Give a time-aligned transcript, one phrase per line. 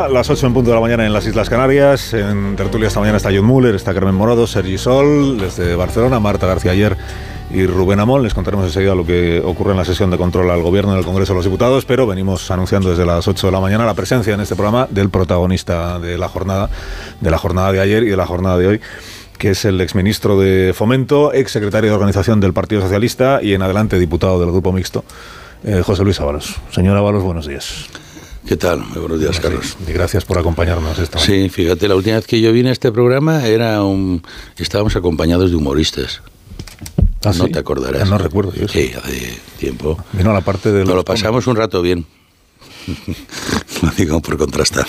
[0.00, 2.14] A las 8 en punto de la mañana en las Islas Canarias.
[2.14, 6.46] En tertulia esta mañana está John Muller, está Carmen Morado, Sergi Sol, desde Barcelona, Marta
[6.46, 6.96] García ayer
[7.50, 8.22] y Rubén Amón.
[8.22, 11.04] Les contaremos enseguida lo que ocurre en la sesión de control al gobierno en el
[11.04, 14.32] Congreso de los Diputados, pero venimos anunciando desde las 8 de la mañana la presencia
[14.32, 16.70] en este programa del protagonista de la jornada,
[17.20, 18.80] de la jornada de ayer y de la jornada de hoy
[19.36, 23.60] que es el exministro de Fomento, ex secretario de Organización del Partido Socialista y en
[23.60, 25.04] adelante diputado del Grupo Mixto,
[25.62, 26.56] eh, José Luis Ábalos.
[26.70, 27.86] Señor Ábalos, buenos días.
[28.46, 28.80] ¿Qué tal?
[28.80, 29.76] Muy buenos días, Carlos.
[29.86, 32.90] y gracias por acompañarnos esta Sí, fíjate, la última vez que yo vine a este
[32.90, 34.22] programa era un,
[34.56, 36.22] estábamos acompañados de humoristas.
[37.24, 37.50] ¿Ah, no sí?
[37.52, 38.08] te acordarás.
[38.08, 38.66] No recuerdo yo.
[38.66, 40.02] Sí, hace tiempo.
[40.14, 42.06] Vino a la parte de Nos lo pasamos un rato bien.
[43.82, 44.86] lo digo por contrastar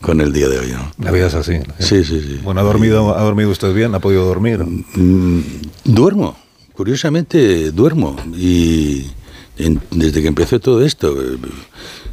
[0.00, 0.92] con el día de hoy, ¿no?
[0.98, 1.54] La vida es así.
[1.80, 2.40] Sí, sí, sí.
[2.44, 3.94] Bueno, ¿ha dormido, ¿ha dormido usted bien?
[3.94, 4.60] ¿Ha podido dormir?
[4.60, 5.40] Mm,
[5.84, 6.36] duermo,
[6.72, 8.16] curiosamente duermo.
[8.36, 9.06] Y
[9.58, 11.14] en- desde que empezó todo esto,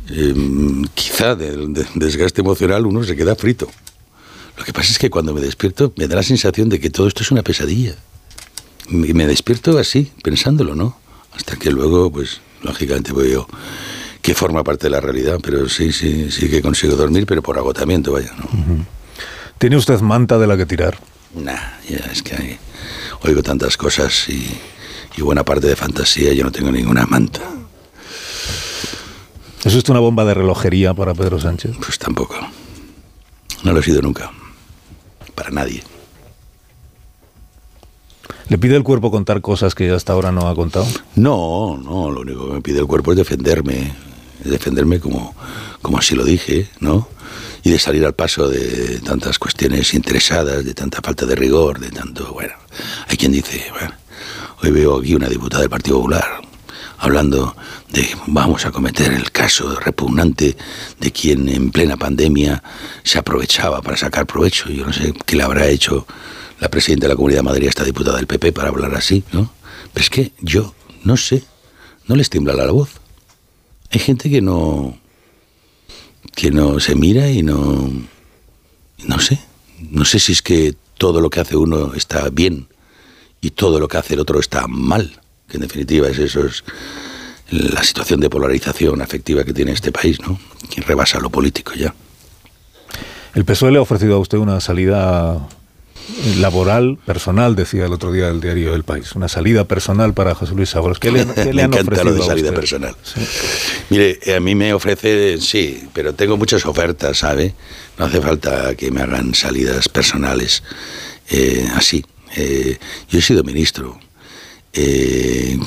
[0.10, 3.68] eh, eh, quizá del, desgaste emocional uno se queda frito.
[4.58, 7.08] Lo que pasa es que cuando me despierto me da la sensación de que todo
[7.08, 7.96] esto es una pesadilla.
[8.90, 10.98] Y me despierto así, pensándolo, ¿no?
[11.34, 13.48] Hasta que luego, pues, lógicamente veo
[14.22, 17.58] que forma parte de la realidad, pero sí, sí, sí que consigo dormir, pero por
[17.58, 18.86] agotamiento, vaya, ¿no?
[19.58, 21.00] ¿Tiene usted manta de la que tirar?
[21.36, 21.56] Nah,
[21.90, 22.58] ya es que hay-
[23.24, 24.46] oigo tantas cosas y,
[25.18, 27.42] y buena parte de fantasía, yo no tengo ninguna manta.
[29.64, 31.76] ¿Es una bomba de relojería para Pedro Sánchez?
[31.78, 32.36] Pues tampoco.
[33.64, 34.32] No lo he sido nunca.
[35.36, 35.84] Para nadie.
[38.50, 40.88] ¿Le pide el cuerpo contar cosas que hasta ahora no ha contado?
[41.16, 43.94] No, no, lo único que me pide el cuerpo es defenderme.
[44.44, 45.36] Es defenderme como,
[45.82, 47.08] como así lo dije, ¿no?
[47.64, 51.92] Y de salir al paso de tantas cuestiones interesadas, de tanta falta de rigor, de
[51.92, 52.54] tanto, bueno.
[53.08, 53.94] Hay quien dice, bueno,
[54.64, 56.42] hoy veo aquí una diputada del Partido Popular
[57.02, 57.56] hablando
[57.90, 60.56] de vamos a cometer el caso repugnante
[61.00, 62.64] de quien en plena pandemia
[63.04, 64.70] se aprovechaba para sacar provecho.
[64.70, 66.06] Yo no sé qué le habrá hecho
[66.60, 69.24] la presidenta de la Comunidad de Madrid a esta diputada del PP para hablar así,
[69.32, 69.52] ¿no?
[69.92, 71.44] Pero es que yo no sé,
[72.08, 72.92] no les tiembla la voz.
[73.90, 74.96] Hay gente que no
[76.36, 77.90] que no se mira y no
[79.08, 79.40] no sé,
[79.90, 82.68] no sé si es que todo lo que hace uno está bien
[83.42, 85.20] y todo lo que hace el otro está mal,
[85.52, 86.64] que en definitiva es eso es
[87.50, 90.40] la situación de polarización afectiva que tiene este país, ¿no?
[90.74, 91.94] Que rebasa lo político ya.
[93.36, 95.48] El PSOE le ha ofrecido a usted una salida
[96.38, 99.14] laboral, personal, decía el otro día el diario El País.
[99.16, 101.00] Una salida personal para José Luis Ábalos.
[101.00, 102.60] ¿Qué le, qué le me han encanta ofrecido lo de salida usted?
[102.60, 102.96] personal.
[103.04, 103.22] Sí.
[103.90, 107.54] Mire, a mí me ofrece, sí, pero tengo muchas ofertas, ¿sabe?
[107.98, 110.64] No hace falta que me hagan salidas personales
[111.30, 112.06] eh, así.
[112.36, 112.78] Eh,
[113.10, 114.00] yo he sido ministro.
[114.74, 115.58] Eh,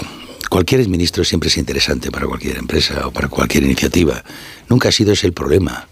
[0.48, 4.24] cualquier ministro siempre es interesante para cualquier empresa o para cualquier iniciativa.
[4.68, 5.88] Nunca ha sido ese el problema.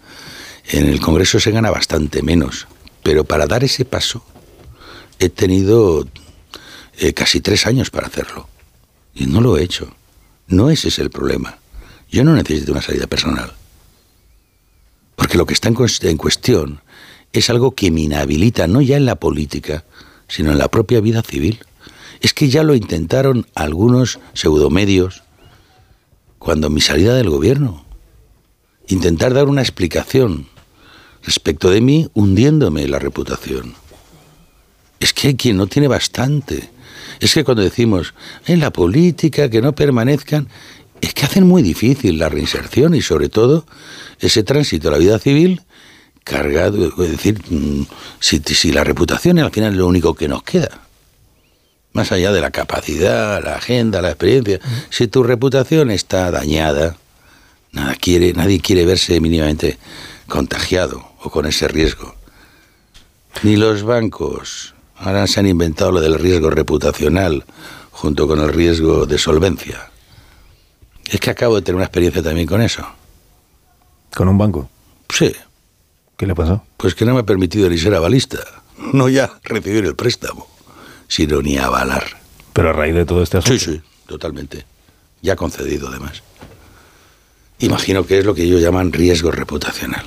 [0.69, 2.67] En el Congreso se gana bastante menos,
[3.03, 4.23] pero para dar ese paso
[5.19, 6.07] he tenido
[6.97, 8.47] eh, casi tres años para hacerlo.
[9.13, 9.93] Y no lo he hecho.
[10.47, 11.57] No ese es el problema.
[12.09, 13.53] Yo no necesito una salida personal.
[15.15, 16.81] Porque lo que está en, cues- en cuestión
[17.31, 19.83] es algo que me inhabilita, no ya en la política,
[20.27, 21.59] sino en la propia vida civil.
[22.21, 25.23] Es que ya lo intentaron algunos pseudomedios
[26.39, 27.85] cuando mi salida del gobierno.
[28.87, 30.47] Intentar dar una explicación
[31.23, 33.75] respecto de mí hundiéndome la reputación.
[34.99, 36.69] Es que hay quien no tiene bastante.
[37.19, 38.13] Es que cuando decimos
[38.45, 40.49] en la política que no permanezcan,
[41.01, 43.65] es que hacen muy difícil la reinserción y sobre todo
[44.19, 45.61] ese tránsito a la vida civil
[46.23, 47.85] cargado, es decir, mm,
[48.19, 50.81] si, si la reputación al final es lo único que nos queda.
[51.93, 54.59] Más allá de la capacidad, la agenda, la experiencia,
[54.89, 56.95] si tu reputación está dañada,
[57.71, 59.77] nada quiere, nadie quiere verse mínimamente
[60.27, 62.15] contagiado o con ese riesgo.
[63.43, 64.73] Ni los bancos.
[64.95, 67.45] Ahora se han inventado lo del riesgo reputacional
[67.91, 69.91] junto con el riesgo de solvencia.
[71.05, 72.83] Es que acabo de tener una experiencia también con eso.
[74.15, 74.69] ¿Con un banco?
[75.09, 75.31] Sí,
[76.17, 76.63] ¿Qué le pasó?
[76.77, 78.39] pues que no me ha permitido ni ser avalista.
[78.93, 80.47] No ya recibir el préstamo,
[81.07, 82.03] sino ni avalar.
[82.53, 83.57] Pero a raíz de todo este asunto.
[83.57, 84.65] Sí, sí, totalmente.
[85.21, 86.23] Ya concedido además.
[87.59, 90.05] Imagino que es lo que ellos llaman riesgo reputacional.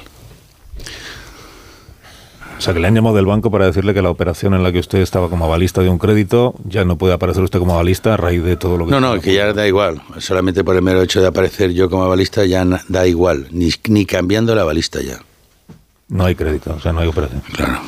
[2.59, 4.73] O sea, que le han llamado del banco para decirle que la operación en la
[4.73, 8.15] que usted estaba como avalista de un crédito ya no puede aparecer usted como avalista
[8.15, 8.93] a raíz de todo lo que...
[8.93, 10.01] No, no, que ya da igual.
[10.19, 13.49] Solamente por el mero hecho de aparecer yo como avalista ya da igual.
[13.51, 15.21] Ni, ni cambiando la avalista ya.
[16.09, 17.43] No hay crédito, o sea, no hay operación.
[17.53, 17.81] Claro.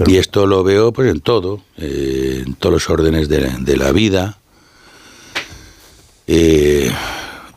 [0.00, 3.76] Pero- y esto lo veo pues en todo, eh, en todos los órdenes de, de
[3.76, 4.38] la vida.
[6.26, 6.90] Eh,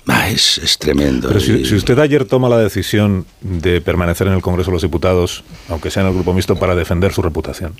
[0.05, 1.29] Ah, es, es, tremendo.
[1.29, 4.81] Pero si, si, usted ayer toma la decisión de permanecer en el Congreso de los
[4.81, 7.73] Diputados, aunque sea en el Grupo Mixto, para defender su reputación,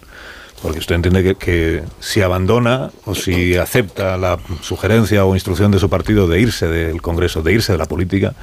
[0.61, 5.79] porque usted entiende que, que si abandona o si acepta la sugerencia o instrucción de
[5.79, 8.33] su partido de irse del Congreso, de irse de la política,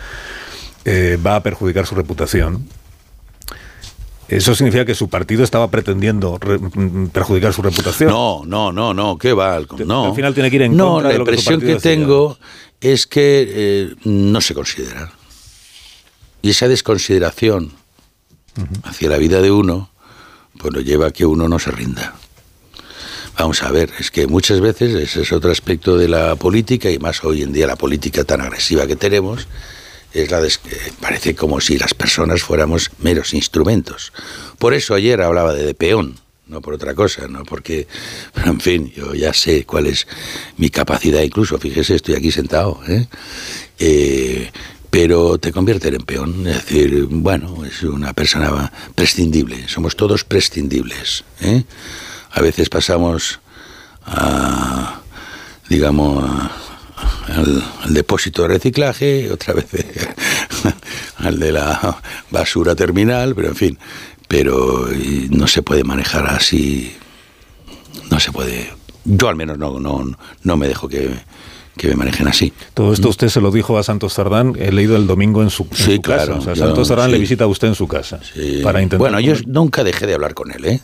[0.84, 2.66] eh, va a perjudicar su reputación.
[4.30, 6.60] ¿Eso significa que su partido estaba pretendiendo re,
[7.12, 8.10] perjudicar su reputación?
[8.10, 9.60] No, no, no, no, ¿qué va?
[9.84, 10.06] No.
[10.06, 11.76] Al final tiene que ir en no, contra la de lo que su impresión partido
[11.76, 12.38] que tengo
[12.80, 15.10] es que eh, no se considera.
[16.42, 17.72] Y esa desconsideración
[18.84, 19.90] hacia la vida de uno,
[20.58, 22.14] pues lo lleva a que uno no se rinda.
[23.36, 26.98] Vamos a ver, es que muchas veces ese es otro aspecto de la política, y
[26.98, 29.48] más hoy en día la política tan agresiva que tenemos,
[30.12, 34.12] es la des- que parece como si las personas fuéramos meros instrumentos.
[34.58, 37.86] Por eso ayer hablaba de, de peón, no por otra cosa, no porque,
[38.44, 40.06] en fin, yo ya sé cuál es
[40.56, 43.06] mi capacidad, incluso, fíjese, estoy aquí sentado, ¿eh?
[43.78, 44.50] Eh,
[44.90, 51.22] pero te convierten en peón, es decir, bueno, es una persona prescindible, somos todos prescindibles.
[51.40, 51.62] ¿eh?
[52.32, 53.38] A veces pasamos
[54.04, 55.00] a,
[55.68, 56.50] digamos, a-
[57.28, 59.66] al, al depósito de reciclaje, otra vez
[61.18, 62.00] al de la
[62.30, 63.78] basura terminal, pero en fin,
[64.28, 64.88] pero
[65.30, 66.94] no se puede manejar así,
[68.10, 68.72] no se puede,
[69.04, 71.10] yo al menos no, no, no me dejo que,
[71.76, 72.52] que me manejen así.
[72.74, 75.64] Todo esto usted se lo dijo a Santos Cerdán, he leído el domingo en su,
[75.64, 76.38] en Sí, su claro, casa.
[76.38, 77.12] O sea, yo- Santos Cerdán sí.
[77.12, 78.60] le visita a usted en su casa Sí.
[78.62, 78.98] para intentar...
[78.98, 80.80] Bueno, yo nunca dejé de hablar con él, ¿eh?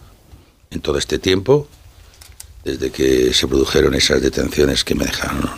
[0.71, 1.69] En todo este tiempo,
[2.65, 5.49] desde que se produjeron esas detenciones que me dejaron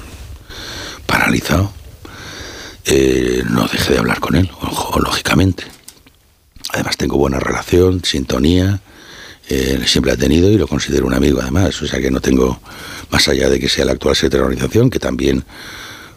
[1.09, 1.73] paralizado,
[2.85, 4.51] eh, no dejé de hablar con él,
[5.03, 5.65] lógicamente.
[6.73, 8.81] Además tengo buena relación, sintonía,
[9.49, 12.61] eh, siempre ha tenido y lo considero un amigo además, o sea que no tengo,
[13.11, 15.45] más allá de que sea el actual secretario de la organización, que también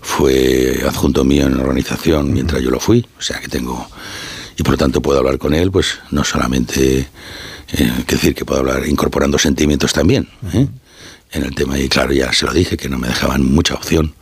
[0.02, 3.90] fue adjunto mío en la organización mientras yo lo fui, o sea que tengo,
[4.58, 7.08] y por lo tanto puedo hablar con él, pues no solamente,
[7.72, 10.68] eh, que decir que puedo hablar incorporando sentimientos también, ¿eh?
[11.32, 14.14] en el tema, y claro, ya se lo dije, que no me dejaban mucha opción.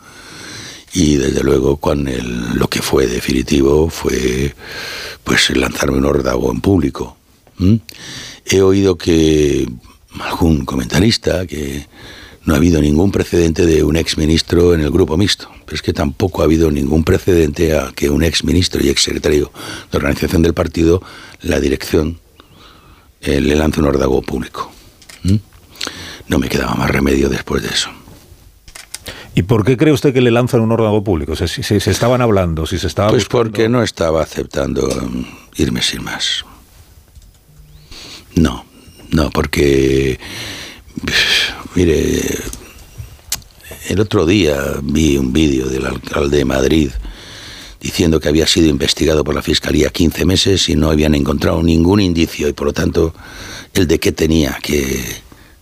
[0.93, 4.55] Y desde luego, el- lo que fue definitivo fue
[5.23, 7.15] pues lanzarme un órdago en público.
[8.45, 9.67] He oído que
[10.21, 11.85] algún comentarista que
[12.45, 15.93] no ha habido ningún precedente de un exministro en el grupo mixto, pero es que
[15.93, 19.51] tampoco ha habido ningún precedente a que un exministro y exsecretario
[19.91, 21.03] de organización del partido,
[21.41, 22.17] la dirección,
[23.21, 24.71] eh, le lance un órdago público.
[26.27, 27.89] No me quedaba más remedio después de eso.
[29.35, 31.31] ¿Y por qué cree usted que le lanzan un órgano público?
[31.33, 33.09] O sea, si, si se estaban hablando, si se estaba...
[33.09, 35.23] Pues buscando- porque no estaba aceptando mm,
[35.61, 36.43] irme sin más.
[38.35, 38.65] No,
[39.11, 40.19] no, porque,
[41.75, 42.21] mire,
[43.89, 46.89] el otro día vi un vídeo del alcalde de Madrid
[47.79, 52.01] diciendo que había sido investigado por la Fiscalía 15 meses y no habían encontrado ningún
[52.01, 53.13] indicio y por lo tanto
[53.73, 55.01] el de qué tenía que...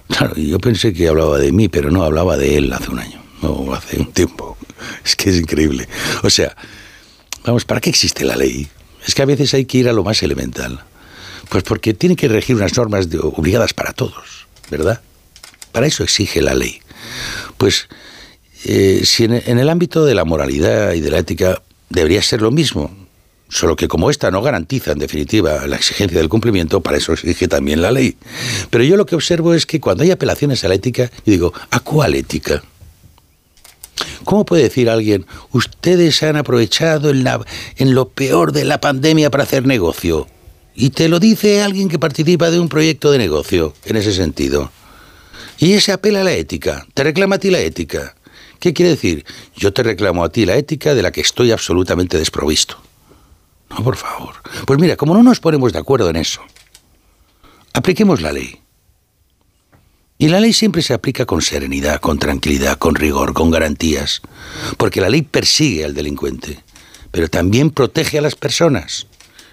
[0.07, 3.21] Claro, yo pensé que hablaba de mí, pero no, hablaba de él hace un año,
[3.41, 4.57] o hace un tiempo.
[5.03, 5.87] Es que es increíble.
[6.23, 6.55] O sea,
[7.47, 8.67] Vamos, ¿para qué existe la ley?
[9.05, 10.83] Es que a veces hay que ir a lo más elemental.
[11.47, 14.99] Pues porque tiene que regir unas normas obligadas para todos, ¿verdad?
[15.71, 16.81] Para eso exige la ley.
[17.57, 17.87] Pues
[18.65, 22.41] eh, si en, en el ámbito de la moralidad y de la ética debería ser
[22.41, 22.93] lo mismo,
[23.47, 27.47] solo que como esta no garantiza en definitiva la exigencia del cumplimiento, para eso exige
[27.47, 28.17] también la ley.
[28.69, 31.53] Pero yo lo que observo es que cuando hay apelaciones a la ética, yo digo,
[31.71, 32.61] ¿a cuál ética?
[34.23, 37.25] ¿Cómo puede decir alguien, ustedes han aprovechado en,
[37.77, 40.27] en lo peor de la pandemia para hacer negocio?
[40.75, 44.71] Y te lo dice alguien que participa de un proyecto de negocio, en ese sentido.
[45.57, 48.15] Y ese apela a la ética, te reclama a ti la ética.
[48.59, 49.25] ¿Qué quiere decir?
[49.55, 52.77] Yo te reclamo a ti la ética de la que estoy absolutamente desprovisto.
[53.69, 54.35] No, por favor.
[54.65, 56.41] Pues mira, como no nos ponemos de acuerdo en eso,
[57.73, 58.61] apliquemos la ley.
[60.17, 64.21] Y la ley siempre se aplica con serenidad, con tranquilidad, con rigor, con garantías.
[64.77, 66.63] Porque la ley persigue al delincuente,
[67.11, 69.05] pero también protege a las personas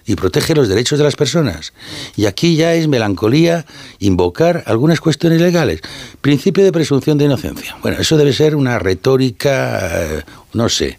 [0.06, 1.72] y protege los derechos de las personas.
[2.16, 3.66] Y aquí ya es melancolía
[3.98, 5.80] invocar algunas cuestiones legales.
[6.22, 7.76] Principio de presunción de inocencia.
[7.82, 10.22] Bueno, eso debe ser una retórica, eh,
[10.54, 10.98] no sé,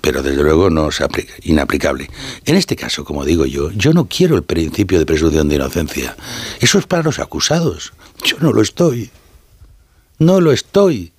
[0.00, 2.10] pero desde luego no es aplica- inaplicable.
[2.46, 6.16] En este caso, como digo yo, yo no quiero el principio de presunción de inocencia.
[6.60, 7.92] Eso es para los acusados.
[8.24, 9.10] Yo no lo estoy.
[10.18, 11.12] No lo estoy.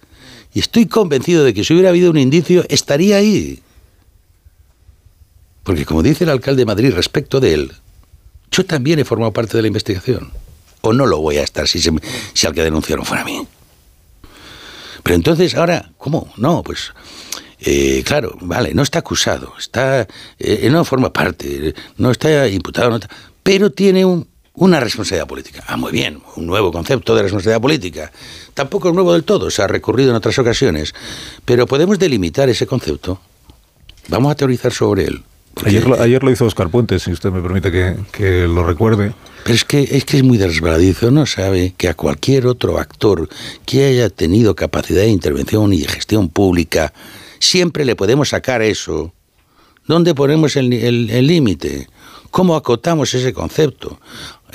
[0.54, 3.62] Y estoy convencido de que si hubiera habido un indicio, estaría ahí.
[5.64, 7.72] Porque como dice el alcalde de Madrid respecto de él,
[8.52, 10.32] yo también he formado parte de la investigación.
[10.82, 13.48] O no lo voy a estar si, si al que denunciaron fuera a mí.
[15.02, 16.32] Pero entonces, ahora, ¿cómo?
[16.38, 16.94] No, pues
[17.66, 20.06] Eh, claro, vale, no está acusado, está,
[20.38, 23.00] eh, no forma parte, no está imputado, no
[23.42, 25.64] pero tiene un, una responsabilidad política.
[25.68, 28.12] Ah, muy bien, un nuevo concepto de responsabilidad política.
[28.54, 30.94] Tampoco es nuevo del todo, se ha recurrido en otras ocasiones,
[31.46, 33.20] pero podemos delimitar ese concepto.
[34.10, 35.24] Vamos a teorizar sobre él.
[35.66, 39.14] Ayer lo, ayer lo hizo Oscar Puentes, si usted me permite que, que lo recuerde.
[39.44, 41.26] Pero es que, es que es muy resbaladizo, ¿no?
[41.26, 43.30] Sabe que a cualquier otro actor
[43.66, 46.94] que haya tenido capacidad de intervención y de gestión pública,
[47.40, 49.14] siempre le podemos sacar eso.
[49.88, 51.88] ¿Dónde ponemos el límite?
[52.32, 54.00] ¿Cómo acotamos ese concepto?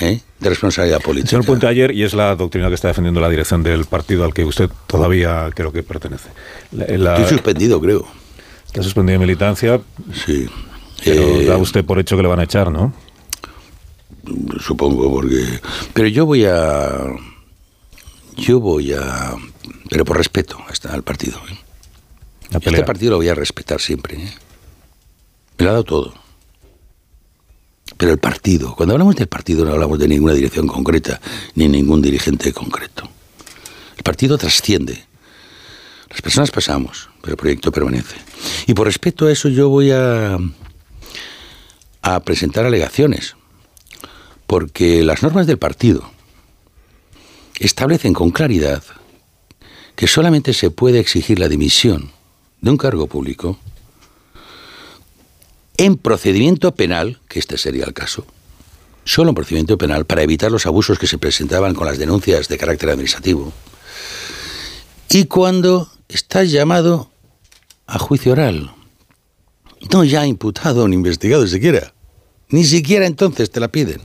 [0.00, 0.20] ¿eh?
[0.38, 1.30] de responsabilidad política.
[1.30, 4.32] Señor Puente, ayer, y es la doctrina que está defendiendo la dirección del partido al
[4.32, 6.28] que usted todavía creo que pertenece.
[6.72, 8.06] Estoy suspendido, creo.
[8.66, 9.80] Está suspendido de militancia.
[10.24, 10.48] Sí.
[11.04, 12.92] Pero eh, da usted por hecho que le van a echar, ¿no?
[14.60, 15.60] Supongo, porque...
[15.94, 16.90] Pero yo voy a...
[18.36, 19.34] Yo voy a...
[19.88, 20.58] Pero por respeto
[20.90, 21.38] al partido.
[21.50, 21.58] ¿eh?
[22.50, 24.22] Este partido lo voy a respetar siempre.
[24.22, 24.34] ¿eh?
[25.58, 26.14] Me lo ha dado todo.
[27.96, 31.20] Pero el partido, cuando hablamos del partido no hablamos de ninguna dirección concreta,
[31.56, 33.08] ni ningún dirigente concreto.
[33.96, 35.04] El partido trasciende.
[36.08, 38.16] Las personas pasamos, pero el proyecto permanece.
[38.66, 40.38] Y por respeto a eso yo voy a,
[42.02, 43.34] a presentar alegaciones,
[44.46, 46.08] porque las normas del partido
[47.58, 48.82] establecen con claridad
[49.96, 52.12] que solamente se puede exigir la dimisión
[52.60, 53.58] de un cargo público
[55.78, 58.26] en procedimiento penal, que este sería el caso,
[59.04, 62.58] solo en procedimiento penal, para evitar los abusos que se presentaban con las denuncias de
[62.58, 63.52] carácter administrativo,
[65.08, 67.10] y cuando estás llamado
[67.86, 68.70] a juicio oral,
[69.90, 71.94] no ya imputado ni investigado siquiera,
[72.50, 74.02] ni siquiera entonces te la piden.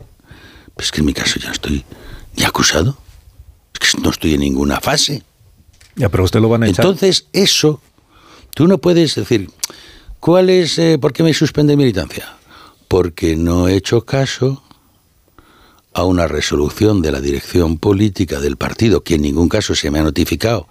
[0.75, 1.84] Pues que en mi caso ya estoy
[2.36, 2.98] ya acusado,
[3.74, 5.24] es que no estoy en ninguna fase.
[5.96, 6.86] Ya, pero usted lo van a echar.
[6.86, 7.82] Entonces, eso,
[8.56, 9.50] tú no puedes decir,
[10.24, 12.38] ¿Cuál es, eh, por qué me suspende militancia?
[12.88, 14.63] Porque no he hecho caso
[15.94, 20.00] a una resolución de la dirección política del partido, que en ningún caso se me
[20.00, 20.65] ha notificado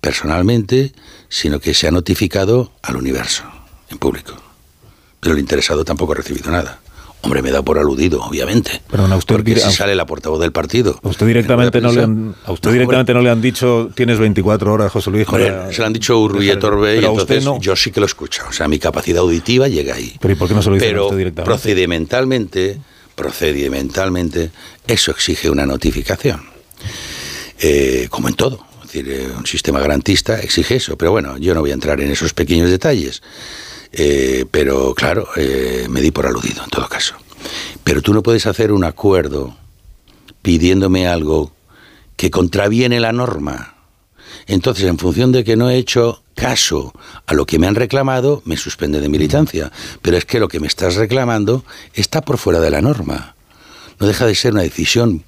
[0.00, 0.92] personalmente,
[1.28, 3.42] sino que se ha notificado al universo,
[3.90, 4.34] en público.
[5.18, 6.80] Pero el interesado tampoco ha recibido nada.
[7.22, 8.82] Hombre, me da por aludido, obviamente.
[8.90, 10.98] Pero a usted porque si sale la portavoz del partido.
[11.02, 14.72] A usted directamente no le han, a usted directamente no le han dicho tienes 24
[14.72, 15.26] horas, José Luis.
[15.70, 18.42] se lo han dicho Urruy y Torbe y entonces yo sí que lo escucho.
[18.48, 20.16] O sea, mi capacidad auditiva llega ahí.
[20.20, 21.48] Pero ¿y por qué no se lo dice usted directamente?
[21.48, 22.80] procedimentalmente,
[23.14, 24.50] procedimentalmente,
[24.86, 26.42] eso exige una notificación.
[27.60, 28.66] Eh, como en todo.
[28.82, 30.98] Es decir, eh, un sistema garantista exige eso.
[30.98, 33.22] Pero bueno, yo no voy a entrar en esos pequeños detalles.
[33.92, 37.14] Eh, pero claro, eh, me di por aludido en todo caso.
[37.84, 39.56] Pero tú no puedes hacer un acuerdo
[40.40, 41.52] pidiéndome algo
[42.16, 43.74] que contraviene la norma.
[44.46, 46.92] Entonces, en función de que no he hecho caso
[47.26, 49.70] a lo que me han reclamado, me suspende de militancia.
[50.00, 53.34] Pero es que lo que me estás reclamando está por fuera de la norma.
[54.00, 55.24] No deja de ser una decisión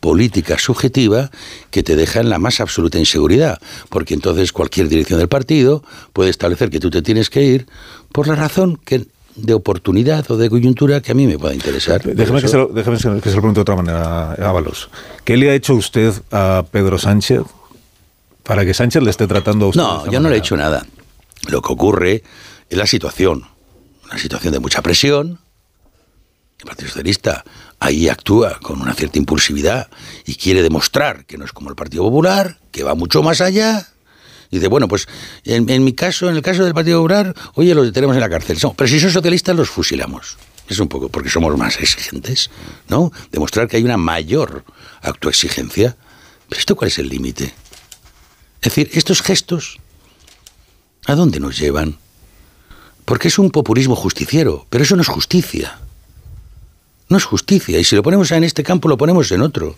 [0.00, 1.30] política subjetiva
[1.70, 6.30] que te deja en la más absoluta inseguridad, porque entonces cualquier dirección del partido puede
[6.30, 7.66] establecer que tú te tienes que ir
[8.12, 9.06] por la razón que
[9.38, 12.02] de oportunidad o de coyuntura que a mí me pueda interesar.
[12.02, 14.90] Déjeme, que se, lo, déjeme que se lo pregunte de otra manera, Ábalos.
[15.24, 17.42] ¿Qué le ha hecho usted a Pedro Sánchez
[18.42, 19.80] para que Sánchez le esté tratando a usted?
[19.80, 20.84] No, yo no le he hecho nada.
[21.48, 22.24] Lo que ocurre
[22.68, 23.44] es la situación,
[24.06, 25.38] una situación de mucha presión.
[26.58, 27.44] El Partido Socialista
[27.78, 29.88] ahí actúa con una cierta impulsividad
[30.26, 33.88] y quiere demostrar que no es como el Partido Popular, que va mucho más allá.
[34.50, 35.06] Y dice, bueno, pues
[35.44, 38.58] en, mi caso, en el caso del Partido Popular, oye, los detenemos en la cárcel.
[38.76, 40.36] pero si son socialistas, los fusilamos.
[40.68, 42.50] Es un poco porque somos más exigentes,
[42.88, 43.12] ¿no?
[43.30, 44.64] Demostrar que hay una mayor
[45.02, 45.96] autoexigencia.
[46.48, 47.54] ¿Pero esto cuál es el límite?
[48.60, 49.78] Es decir, estos gestos,
[51.06, 51.98] ¿a dónde nos llevan?
[53.04, 55.78] Porque es un populismo justiciero, pero eso no es justicia.
[57.08, 57.78] No es justicia.
[57.78, 59.76] Y si lo ponemos en este campo, lo ponemos en otro.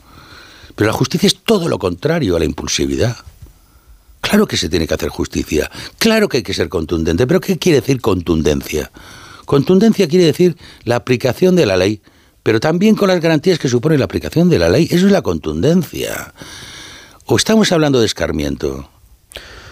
[0.75, 3.17] Pero la justicia es todo lo contrario a la impulsividad.
[4.21, 5.71] Claro que se tiene que hacer justicia.
[5.99, 7.27] Claro que hay que ser contundente.
[7.27, 8.91] Pero ¿qué quiere decir contundencia?
[9.47, 12.03] Contundencia quiere decir la aplicación de la ley,
[12.43, 14.89] pero también con las garantías que supone la aplicación de la ley.
[14.91, 16.35] Eso es la contundencia.
[17.27, 18.89] ¿O estamos hablando de escarmiento?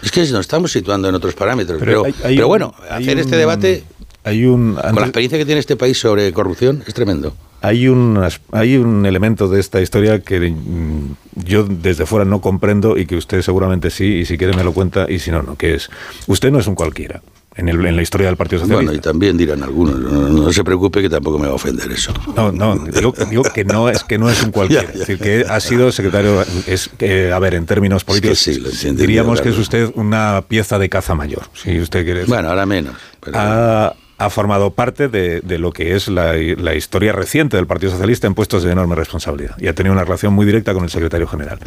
[0.01, 1.79] Es que nos estamos situando en otros parámetros.
[1.79, 3.83] Pero, pero, bueno, hacer este debate
[4.23, 7.33] hay un, con la experiencia que tiene este país sobre corrupción es tremendo.
[7.61, 12.97] Hay un, hay un elemento de esta historia que mm, yo desde fuera no comprendo
[12.97, 15.55] y que usted seguramente sí, y si quiere me lo cuenta, y si no, no,
[15.55, 15.89] que es,
[16.27, 17.21] usted no es un cualquiera.
[17.55, 18.91] en, el, en, la historia del Partido Socialista.
[18.91, 22.13] Bueno, y también dirán algunos, no, se preocupe que tampoco me va a ofender eso.
[22.35, 25.59] No, no, digo, que no es que no es un cualquiera, es decir, que ha
[25.59, 28.63] sido secretario, es que, a ver, en términos políticos, sí,
[28.93, 32.25] diríamos que es usted una pieza de caza mayor, si usted quiere.
[32.25, 32.95] Bueno, ahora menos.
[33.33, 37.91] Ha, ha, formado parte de, de, lo que es la, la historia reciente del Partido
[37.91, 40.89] Socialista en puestos de enorme responsabilidad y ha tenido una relación muy directa con el
[40.89, 41.59] secretario general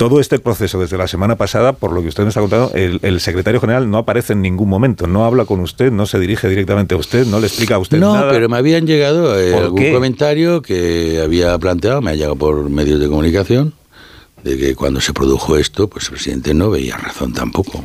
[0.00, 3.20] todo este proceso desde la semana pasada, por lo que usted nos ha contado, el,
[3.20, 6.94] secretario general no aparece en ningún momento, no habla con usted, no se dirige directamente
[6.94, 8.24] a usted, no le explica a usted nada.
[8.24, 12.70] No, pero me habían llegado eh, algún comentario que había planteado, me ha llegado por
[12.70, 13.74] medios de comunicación,
[14.42, 17.84] de que cuando se produjo esto, pues el presidente no veía razón tampoco.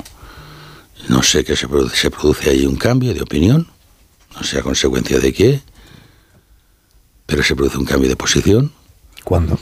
[1.09, 3.67] No sé qué se produce, se produce ahí un cambio de opinión,
[4.35, 5.61] no sé a consecuencia de qué,
[7.25, 8.71] pero se produce un cambio de posición.
[9.23, 9.57] ¿Cuándo?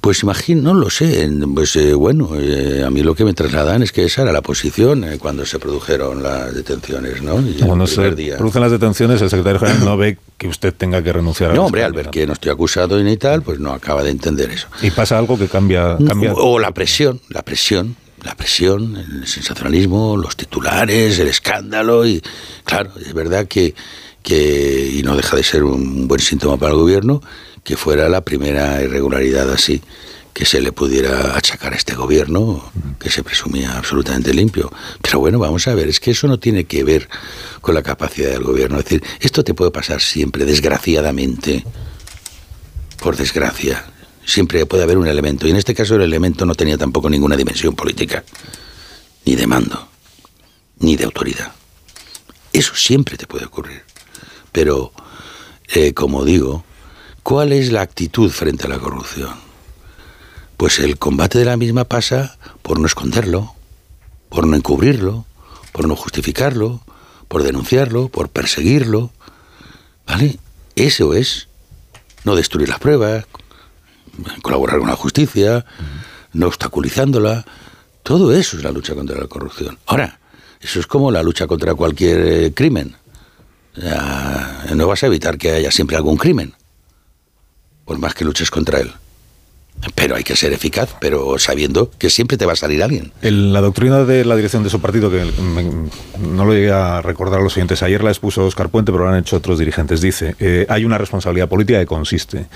[0.00, 1.30] Pues imagino, no lo sé.
[1.54, 4.40] Pues eh, bueno, eh, a mí lo que me trasladan es que esa era la
[4.40, 7.34] posición eh, cuando se produjeron las detenciones, ¿no?
[7.64, 11.52] cuando se producen las detenciones, el secretario general no ve que usted tenga que renunciar
[11.52, 14.10] a No, hombre, al ver que no estoy acusado ni tal, pues no acaba de
[14.10, 14.66] entender eso.
[14.82, 15.96] ¿Y pasa algo que cambia?
[16.04, 16.32] cambia?
[16.34, 22.22] O, la presión, la presión, la presión, el sensacionalismo, los titulares, el escándalo y
[22.64, 23.74] claro, es verdad que,
[24.22, 27.20] que y no deja de ser un buen síntoma para el gobierno
[27.64, 29.82] que fuera la primera irregularidad así
[30.32, 34.72] que se le pudiera achacar a este gobierno, que se presumía absolutamente limpio.
[35.02, 37.08] Pero bueno, vamos a ver, es que eso no tiene que ver
[37.60, 38.78] con la capacidad del gobierno.
[38.78, 41.64] Es decir, esto te puede pasar siempre, desgraciadamente,
[42.98, 43.84] por desgracia.
[44.24, 45.46] Siempre puede haber un elemento.
[45.46, 48.24] Y en este caso el elemento no tenía tampoco ninguna dimensión política,
[49.24, 49.88] ni de mando,
[50.78, 51.52] ni de autoridad.
[52.52, 53.82] Eso siempre te puede ocurrir.
[54.52, 54.92] Pero,
[55.68, 56.64] eh, como digo,
[57.22, 59.34] ¿Cuál es la actitud frente a la corrupción?
[60.56, 63.54] Pues el combate de la misma pasa por no esconderlo,
[64.28, 65.24] por no encubrirlo,
[65.70, 66.80] por no justificarlo,
[67.28, 69.12] por denunciarlo, por perseguirlo.
[70.04, 70.40] ¿Vale?
[70.74, 71.46] Eso es
[72.24, 73.24] no destruir las pruebas,
[74.42, 75.64] colaborar con la justicia,
[76.32, 77.44] no obstaculizándola.
[78.02, 79.78] Todo eso es la lucha contra la corrupción.
[79.86, 80.18] Ahora,
[80.60, 82.96] eso es como la lucha contra cualquier eh, crimen.
[84.74, 86.54] no vas a evitar que haya siempre algún crimen
[87.84, 88.92] por más que luches contra él.
[89.94, 93.12] Pero hay que ser eficaz, pero sabiendo que siempre te va a salir alguien.
[93.20, 95.24] la doctrina de la dirección de su partido, que
[96.20, 99.10] no lo llegué a recordar a los siguientes, ayer la expuso Oscar Puente, pero lo
[99.10, 102.46] han hecho otros dirigentes, dice, eh, hay una responsabilidad política que consiste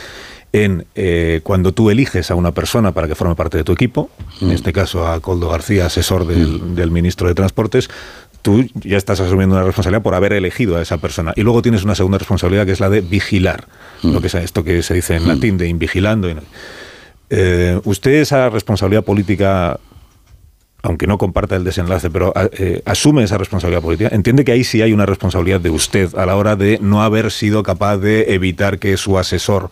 [0.65, 4.09] en eh, cuando tú eliges a una persona para que forme parte de tu equipo,
[4.41, 4.53] en mm.
[4.53, 6.75] este caso a Coldo García, asesor del, mm.
[6.75, 7.91] del ministro de Transportes,
[8.41, 11.33] tú ya estás asumiendo una responsabilidad por haber elegido a esa persona.
[11.37, 13.67] Y luego tienes una segunda responsabilidad que es la de vigilar,
[14.03, 14.13] mm.
[14.13, 15.29] lo que es esto que se dice en mm.
[15.29, 16.29] latín de invigilando.
[17.29, 19.79] Eh, ¿Usted esa responsabilidad política,
[20.83, 24.09] aunque no comparta el desenlace, pero eh, asume esa responsabilidad política?
[24.11, 27.31] ¿Entiende que ahí sí hay una responsabilidad de usted a la hora de no haber
[27.31, 29.71] sido capaz de evitar que su asesor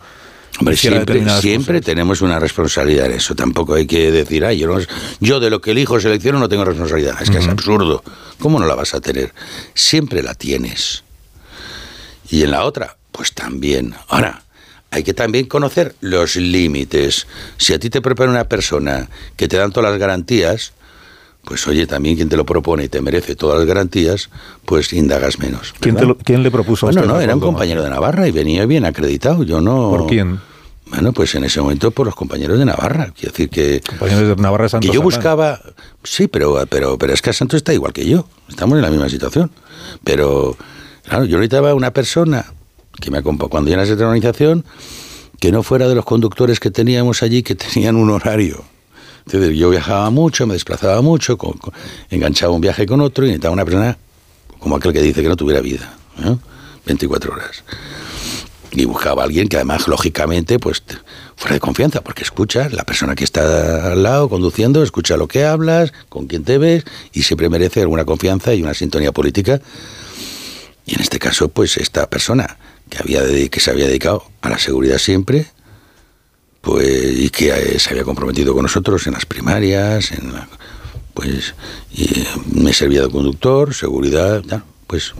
[0.59, 3.35] Hombre, siempre, siempre tenemos una responsabilidad en eso.
[3.35, 4.77] Tampoco hay que decir, ay, yo,
[5.19, 7.21] yo de lo que elijo selecciono no tengo responsabilidad.
[7.21, 8.03] Es que es absurdo.
[8.39, 9.33] ¿Cómo no la vas a tener?
[9.73, 11.03] Siempre la tienes.
[12.29, 13.95] Y en la otra, pues también.
[14.07, 14.43] Ahora,
[14.91, 17.27] hay que también conocer los límites.
[17.57, 20.73] Si a ti te prepara una persona que te dan todas las garantías,
[21.45, 24.29] pues oye, también quien te lo propone y te merece todas las garantías,
[24.65, 25.73] pues indagas menos.
[25.79, 25.95] ¿Quién,
[26.43, 29.43] le propuso bueno, no, era un compañero de Navarra y venía bien acreditado.
[29.43, 29.89] Yo no.
[29.89, 30.39] ¿Por quién?
[30.87, 33.11] Bueno, pues en ese momento por los compañeros de Navarra.
[33.15, 33.81] Quiero decir que.
[33.81, 35.61] Compañeros de Navarra Que yo buscaba.
[36.03, 38.27] Sí, pero, pero, pero es que Santos está igual que yo.
[38.49, 39.51] Estamos en la misma situación.
[40.03, 40.55] Pero,
[41.03, 42.45] claro, yo necesitaba una persona
[42.99, 44.65] que me acompañara cuando llenas esta organización
[45.39, 48.63] que no fuera de los conductores que teníamos allí que tenían un horario
[49.25, 51.37] entonces yo viajaba mucho, me desplazaba mucho,
[52.09, 53.97] enganchaba un viaje con otro y necesitaba una persona
[54.59, 55.97] como aquel que dice que no tuviera vida,
[56.85, 57.63] 24 horas.
[58.71, 60.83] Y buscaba a alguien que además, lógicamente, pues
[61.37, 65.45] fuera de confianza, porque escucha, la persona que está al lado conduciendo, escucha lo que
[65.45, 66.83] hablas, con quién te ves,
[67.13, 69.61] y siempre merece alguna confianza y una sintonía política.
[70.85, 72.57] Y en este caso, pues esta persona
[72.89, 75.47] que, había que se había dedicado a la seguridad siempre,
[76.65, 80.33] pues y que eh, se había comprometido con nosotros en las primarias, en
[81.13, 81.53] pues
[81.93, 84.43] y eh, me servía de conductor, seguridad,
[84.87, 85.13] pues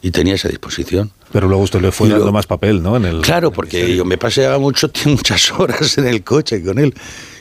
[0.00, 1.10] y tenía esa disposición.
[1.32, 2.96] Pero luego usted le fue dando más papel, ¿no?
[2.96, 6.94] En el, claro, porque yo me paseaba mucho, muchas horas en el coche con él.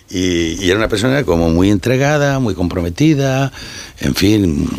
[0.10, 3.52] Y, y, era una persona como muy entregada, muy comprometida,
[4.00, 4.69] en fin,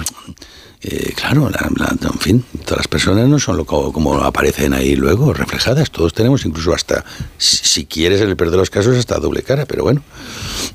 [0.80, 5.90] eh, claro, en fin, todas las personas no son lo, como, aparecen ahí luego, reflejadas.
[5.90, 7.04] Todos tenemos incluso hasta,
[7.36, 10.02] si, quieres, en el peor de los casos, hasta doble cara, pero bueno.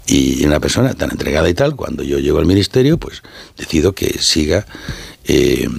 [0.05, 3.23] Y una persona tan entregada y tal, cuando yo llego al ministerio, pues
[3.57, 4.65] decido que siga.
[5.25, 5.69] Eh,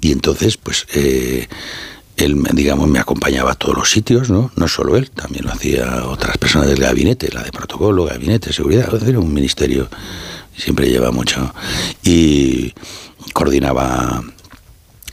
[0.00, 0.86] y entonces, pues.
[0.94, 1.48] Eh,
[2.16, 4.52] él, digamos, me acompañaba a todos los sitios, ¿no?
[4.54, 8.88] No solo él, también lo hacía otras personas del gabinete, la de protocolo, gabinete, seguridad,
[8.92, 9.88] decir, un ministerio
[10.56, 11.54] siempre lleva mucho.
[12.02, 12.72] Y
[13.32, 14.22] coordinaba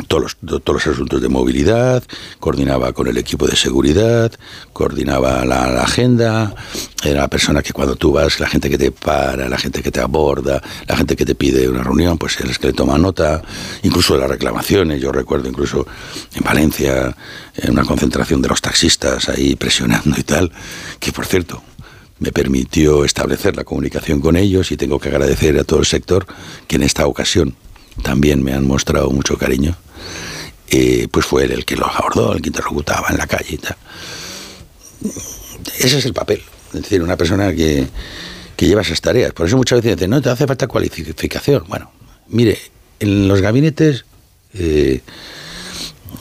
[0.08, 2.04] todos los, todos los asuntos de movilidad,
[2.40, 4.32] coordinaba con el equipo de seguridad,
[4.74, 6.56] coordinaba la, agenda,
[7.04, 9.92] era la persona que cuando tú vas, la gente que te para, la gente que
[9.92, 13.42] te aborda, la gente que te pide una reunión, pues es que le toma nota,
[13.84, 15.86] incluso de las reclamaciones, yo recuerdo incluso
[16.34, 17.16] en Valencia,
[17.56, 20.52] en una concentración de los taxistas ahí presionando y tal,
[21.00, 21.62] que por cierto,
[22.22, 26.28] me permitió establecer la comunicación con ellos y tengo que agradecer a todo el sector
[26.68, 27.56] que en esta ocasión
[28.04, 29.76] también me han mostrado mucho cariño,
[30.70, 33.58] eh, pues fue él el que los abordó, el que interlocutaba en la calle y
[33.58, 33.76] tal.
[35.80, 37.88] Ese es el papel, es decir, una persona que,
[38.56, 39.34] que lleva esas tareas.
[39.34, 41.64] Por eso muchas veces dicen, no, te hace falta cualificación.
[41.68, 41.92] Bueno,
[42.28, 42.60] mire,
[43.00, 44.06] en los gabinetes
[44.54, 45.02] eh,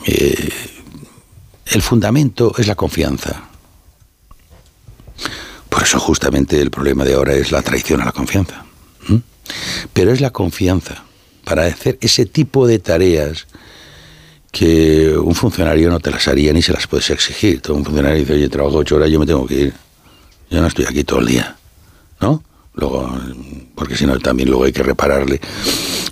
[0.07, 0.49] eh,
[1.67, 3.50] el fundamento es la confianza.
[5.71, 8.65] Por eso justamente el problema de ahora es la traición a la confianza.
[9.93, 11.05] Pero es la confianza
[11.45, 13.47] para hacer ese tipo de tareas
[14.51, 17.61] que un funcionario no te las haría ni se las puedes exigir.
[17.61, 19.73] Todo un funcionario dice, oye, trabajo ocho horas, yo me tengo que ir.
[20.49, 21.55] Yo no estoy aquí todo el día,
[22.19, 22.43] ¿no?
[22.73, 23.09] Luego,
[23.73, 25.39] porque si no, también luego hay que repararle.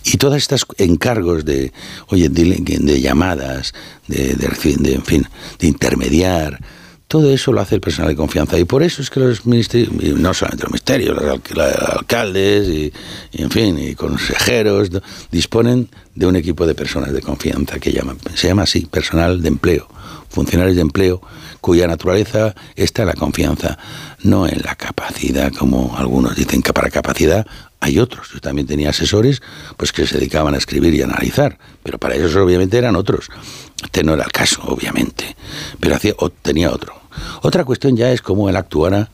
[0.05, 1.73] Y todas estas encargos de,
[2.07, 3.73] oye, de, llamadas,
[4.07, 4.45] de, de,
[4.93, 5.27] en fin,
[5.59, 6.61] de intermediar,
[7.09, 9.91] todo eso lo hace el personal de confianza y por eso es que los ministerios,
[9.91, 12.93] no solamente los ministerios, los alcaldes y,
[13.33, 14.91] en fin, y consejeros
[15.31, 19.47] disponen de un equipo de personas de confianza que llaman, se llama así, personal de
[19.47, 19.87] empleo,
[20.29, 21.19] funcionarios de empleo,
[21.61, 23.79] cuya naturaleza está en la confianza,
[24.21, 27.47] no en la capacidad, como algunos dicen que para capacidad
[27.79, 28.29] hay otros.
[28.31, 29.41] Yo también tenía asesores
[29.77, 33.29] pues que se dedicaban a escribir y analizar, pero para ellos obviamente eran otros.
[33.83, 35.35] Este no era el caso, obviamente,
[35.79, 36.98] pero hacía, tenía otro.
[37.41, 39.09] Otra cuestión ya es cómo él actuara,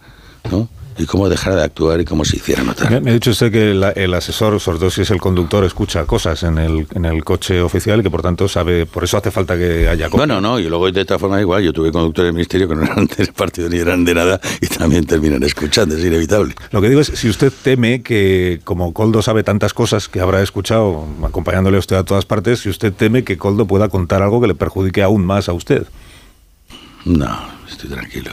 [0.52, 0.70] ¿no?
[0.98, 3.02] y cómo dejara de actuar y cómo se hiciera notar.
[3.02, 6.44] Me, ha dicho usted que el asesor, sobre todo si es el conductor, escucha cosas
[6.44, 9.58] en el, en el coche oficial y que por tanto sabe, por eso hace falta
[9.58, 10.28] que haya cosas.
[10.28, 12.84] Bueno, no, y luego de esta forma igual, yo tuve conductores del ministerio que no
[12.84, 16.56] eran del partido ni eran de nada y también terminan escuchando, es inevitable.
[16.72, 20.41] Lo que digo es, si usted teme que, como Coldo sabe tantas cosas que habrá
[20.41, 24.39] escuchado acompañándole a usted a todas partes, si usted teme que Coldo pueda contar algo
[24.39, 25.88] que le perjudique aún más a usted.
[27.06, 27.38] No,
[27.70, 28.32] estoy tranquilo.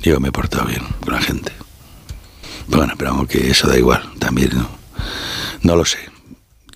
[0.00, 1.52] Yo me he portado bien con la gente.
[2.66, 4.68] Bueno, pero vamos, que eso da igual, también, ¿no?
[5.62, 5.98] No lo sé.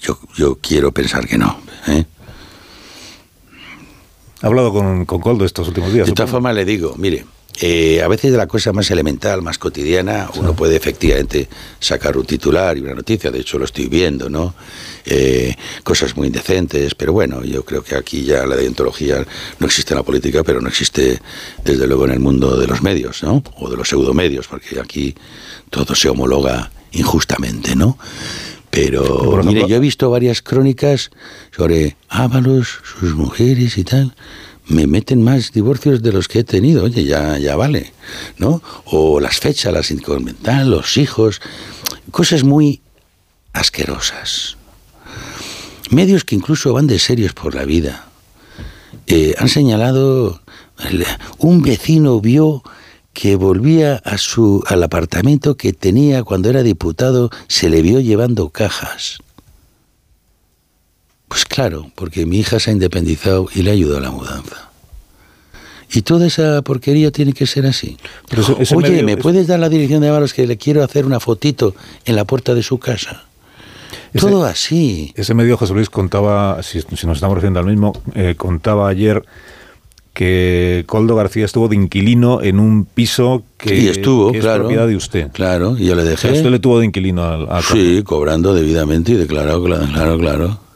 [0.01, 1.59] Yo, yo quiero pensar que no.
[1.87, 2.05] ¿eh?
[4.43, 6.07] ¿Ha hablado con, con Coldo estos últimos días?
[6.07, 7.25] De todas formas, le digo, mire,
[7.61, 12.25] eh, a veces de la cosa más elemental, más cotidiana, uno puede efectivamente sacar un
[12.25, 14.55] titular y una noticia, de hecho lo estoy viendo, ¿no?
[15.05, 19.25] Eh, cosas muy indecentes, pero bueno, yo creo que aquí ya la deontología
[19.59, 21.21] no existe en la política, pero no existe
[21.63, 23.43] desde luego en el mundo de los medios, ¿no?
[23.59, 25.15] O de los pseudomedios, porque aquí
[25.69, 27.99] todo se homologa injustamente, ¿no?
[28.71, 31.11] Pero, mire, yo he visto varias crónicas
[31.55, 34.15] sobre Ábalos, sus mujeres y tal
[34.67, 37.93] me meten más divorcios de los que he tenido, oye, ya, ya vale,
[38.39, 38.63] ¿no?
[38.85, 41.41] O las fechas, las inconvental, los hijos,
[42.11, 42.81] cosas muy
[43.53, 44.57] asquerosas.
[45.91, 48.07] Medios que incluso van de serios por la vida.
[49.07, 50.41] Eh, han señalado,
[51.39, 52.63] un vecino vio
[53.13, 58.49] que volvía a su, al apartamento que tenía cuando era diputado, se le vio llevando
[58.49, 59.19] cajas.
[61.33, 64.69] Pues claro, porque mi hija se ha independizado y le ha ayudado a la mudanza.
[65.91, 67.97] Y toda esa porquería tiene que ser así.
[68.75, 72.17] Oye, ¿me puedes dar la dirección de Avalos que le quiero hacer una fotito en
[72.17, 73.25] la puerta de su casa?
[74.15, 75.15] Todo así.
[75.17, 79.25] Ese medio José Luis contaba, si, nos estamos refiriendo al mismo, eh, contaba ayer
[80.13, 85.31] que Coldo García estuvo de inquilino en un piso que, estuvo, es propiedad de usted.
[85.33, 86.31] Claro, y yo le dejé.
[86.31, 90.72] usted le tuvo de inquilino a, Sí, cobrando debidamente y declarado, claro, claro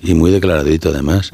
[0.00, 1.32] y muy declaradito además.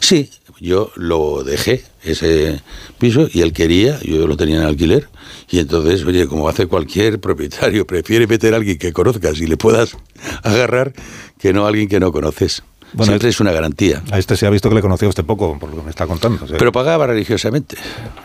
[0.00, 2.60] Sí, yo lo dejé, ese
[2.98, 5.08] piso, y él quería, yo lo tenía en alquiler,
[5.50, 9.56] y entonces, oye, como hace cualquier propietario, prefiere meter a alguien que conozcas y le
[9.56, 9.96] puedas
[10.42, 10.92] agarrar
[11.38, 12.62] que no a alguien que no conoces.
[13.04, 14.02] Siempre es una garantía.
[14.10, 16.06] A este se ha visto que le conocía usted poco, por lo que me está
[16.06, 16.46] contando.
[16.46, 17.76] Pero pagaba religiosamente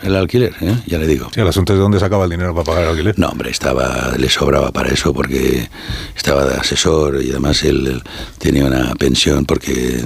[0.02, 0.76] el alquiler, ¿eh?
[0.86, 1.30] ya le digo.
[1.34, 3.20] Sí, el asunto es de dónde sacaba el dinero para pagar el alquiler.
[3.20, 5.70] No, hombre, estaba, le sobraba para eso porque
[6.16, 8.02] estaba de asesor y además él,
[8.38, 10.04] tenía una pensión porque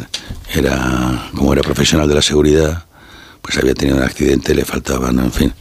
[0.53, 2.85] era, como era profesional de la seguridad,
[3.41, 5.53] pues había tenido un accidente, le faltaban, en fin,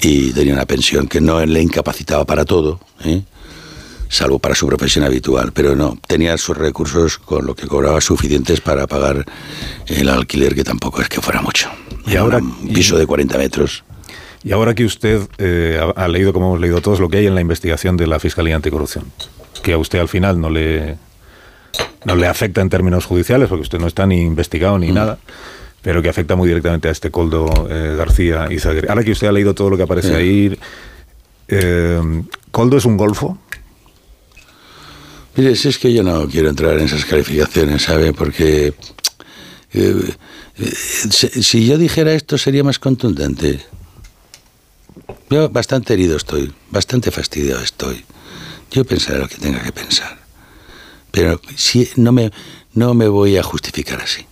[0.00, 3.22] y tenía una pensión que no le incapacitaba para todo, ¿eh?
[4.08, 8.60] Salvo para su profesión habitual, pero no, tenía sus recursos con lo que cobraba suficientes
[8.60, 9.24] para pagar
[9.86, 11.68] el alquiler, que tampoco es que fuera mucho.
[12.06, 13.84] Y ahora un piso de 40 metros.
[14.44, 17.34] Y ahora que usted eh, ha, leído, como hemos leído todos, lo que hay en
[17.34, 19.04] la investigación de la Fiscalía Anticorrupción,
[19.62, 20.98] que a usted al final no le,
[22.04, 24.94] no le afecta en términos judiciales, porque usted no está ni investigado ni mm.
[24.94, 25.18] nada,
[25.82, 28.88] pero que afecta muy directamente a este Coldo eh, García y Zaguer.
[28.88, 30.56] Ahora que usted ha leído todo lo que aparece ahí,
[31.48, 33.38] eh, ¿Coldo es un golfo?
[35.36, 38.12] Mire, si es que yo no quiero entrar en esas calificaciones, ¿sabe?
[38.14, 38.74] Porque
[39.72, 40.14] eh,
[40.58, 40.72] eh,
[41.42, 43.60] si yo dijera esto sería más contundente.
[45.28, 48.04] Yo bastante herido estoy, bastante fastidiado estoy.
[48.70, 50.18] Yo pensaré lo que tenga que pensar.
[51.10, 52.32] Pero si no me,
[52.72, 54.24] no me voy a justificar así,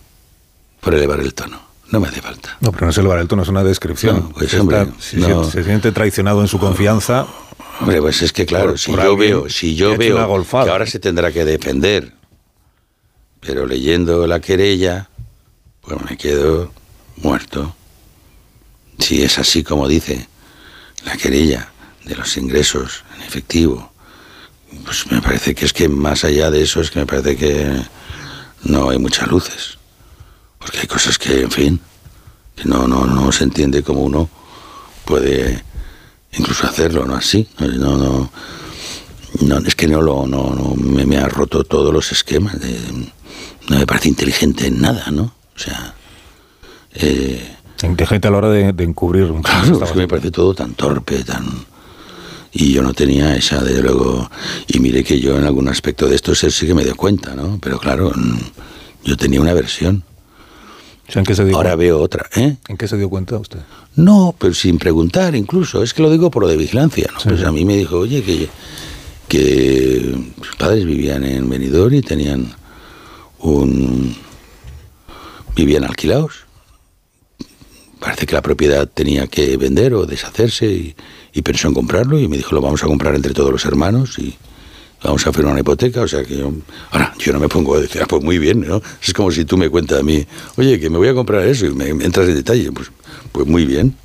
[0.81, 1.61] por elevar el tono.
[1.91, 2.57] No me hace falta.
[2.61, 4.33] No, pero no es elevar el tono, es una descripción.
[4.33, 7.27] pues, hombre, se siente traicionado en su confianza
[7.79, 11.31] Hombre, pues es que claro, si, yo veo, si yo veo que ahora se tendrá
[11.31, 12.13] que defender,
[13.41, 15.09] pero leyendo la querella,
[15.81, 16.71] pues me quedo
[17.17, 17.75] muerto.
[18.99, 20.27] Si es así como dice
[21.05, 21.69] la querella
[22.05, 23.91] de los ingresos en efectivo,
[24.83, 27.81] pues me parece que es que más allá de eso es que me parece que
[28.63, 29.77] no hay muchas luces.
[30.57, 31.79] Porque hay cosas que, en fin,
[32.55, 34.29] que no, no, no se entiende cómo uno
[35.03, 35.63] puede
[36.37, 37.15] incluso hacerlo, ¿no?
[37.15, 38.31] Así, no, no,
[39.41, 42.57] no es que no lo, no, no me, ha roto todos los esquemas,
[43.69, 45.23] no me parece inteligente en nada, ¿no?
[45.23, 45.93] O sea...
[46.93, 50.73] Eh, inteligente a la hora de, encubrir un Claro, es que me parece todo tan
[50.73, 51.45] torpe, tan...
[52.51, 54.29] Y yo no tenía esa, de luego...
[54.67, 57.59] Y mire que yo en algún aspecto de esto sí que me dio cuenta, ¿no?
[57.61, 58.13] Pero claro,
[59.03, 60.03] yo tenía una versión.
[61.55, 62.27] Ahora veo otra.
[62.35, 62.57] ¿eh?
[62.67, 63.59] ¿En qué se dio cuenta usted?
[63.95, 65.83] No, pero sin preguntar incluso.
[65.83, 67.09] Es que lo digo por lo de vigilancia.
[67.13, 67.19] ¿no?
[67.23, 68.49] pues a mí me dijo, oye, que,
[69.27, 72.53] que sus padres vivían en Benidorm y tenían
[73.39, 74.15] un...
[75.55, 76.45] vivían alquilados.
[77.99, 80.95] Parece que la propiedad tenía que vender o deshacerse y,
[81.33, 84.19] y pensó en comprarlo y me dijo, lo vamos a comprar entre todos los hermanos
[84.19, 84.35] y
[85.05, 86.51] vamos a hacer una hipoteca, o sea que yo,
[86.91, 88.81] ahora yo no me pongo a decir, ah, pues muy bien, ¿no?
[89.01, 90.25] Es como si tú me cuentas a mí,
[90.57, 92.91] oye, que me voy a comprar eso y me, entras en detalle, pues,
[93.31, 93.95] pues muy bien.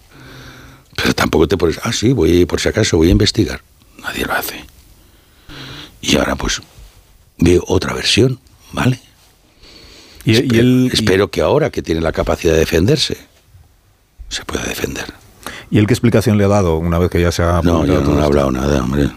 [0.97, 3.63] Pero tampoco te pones, ah, sí, voy, por si acaso voy a investigar.
[4.03, 4.65] Nadie lo hace.
[6.03, 6.61] Y ahora pues
[7.39, 8.39] veo otra versión,
[8.73, 9.01] ¿vale?
[10.25, 13.17] Y, espero, espero que ahora que tiene la capacidad de defenderse,
[14.29, 15.07] se pueda defender.
[15.71, 17.63] ¿Y él qué explicación le ha dado una vez que ya se ha...
[17.63, 19.11] No, yo no he hablado nada, hombre.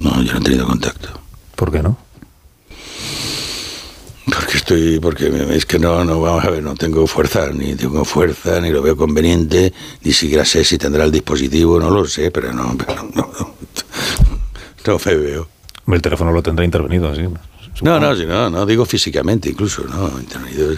[0.00, 1.08] No, yo no he tenido contacto.
[1.56, 1.96] ¿Por qué no?
[4.26, 8.04] Porque estoy, porque es que no, no, vamos a ver, no tengo fuerza, ni tengo
[8.04, 12.30] fuerza, ni lo veo conveniente, ni siquiera sé si tendrá el dispositivo, no lo sé,
[12.30, 13.54] pero no, pero no, no,
[14.86, 15.48] no me veo.
[15.86, 17.22] El teléfono lo tendrá intervenido, sí.
[17.80, 20.74] No, no, sí, no, no, digo físicamente incluso, no, intervenido.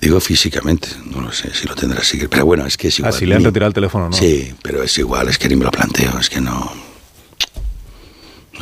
[0.00, 3.12] Digo físicamente, no lo sé si lo tendrá así, pero bueno, es que es igual.
[3.12, 4.16] Ah, si le han retirado el teléfono, ¿no?
[4.16, 6.87] Sí, pero es igual, es que ni me lo planteo, es que no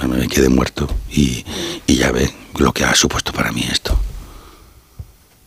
[0.04, 1.44] me quedé muerto y,
[1.86, 3.98] ya ve lo que ha supuesto para mí esto.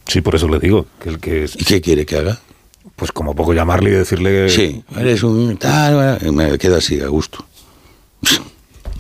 [0.08, 0.88] Sí, por eso le digo.
[1.02, 2.40] Que el que ¿Y qué quiere que haga?
[2.96, 4.50] Pues como poco llamarle y decirle...
[4.50, 6.20] Sí, eres un tal...
[6.34, 7.46] Me quedo así, a gusto.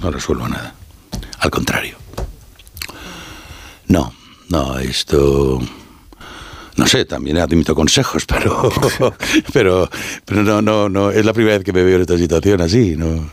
[0.01, 0.73] No resuelvo nada.
[1.39, 1.97] Al contrario.
[3.87, 4.13] No,
[4.47, 5.59] no, esto...
[6.77, 8.71] No sé, también admito consejos, pero,
[9.53, 9.89] pero,
[10.23, 12.95] pero no, no, no, es la primera vez que me veo en esta situación así,
[12.95, 13.29] no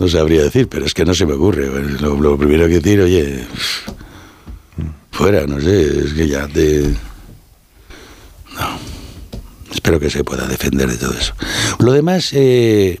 [0.00, 1.68] no sabría decir, pero es que no se me ocurre.
[2.00, 3.44] Lo, primero que decir, oye,
[5.12, 6.96] fuera, no sé, es que ya te...
[8.54, 8.78] No,
[9.70, 11.34] espero que se pueda defender de todo eso.
[11.80, 12.98] Lo demás, eh,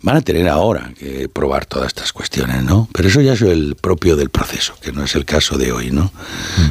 [0.00, 2.88] van a tener ahora que probar todas estas cuestiones, ¿no?
[2.92, 5.90] Pero eso ya es el propio del proceso, que no es el caso de hoy,
[5.90, 6.10] ¿no?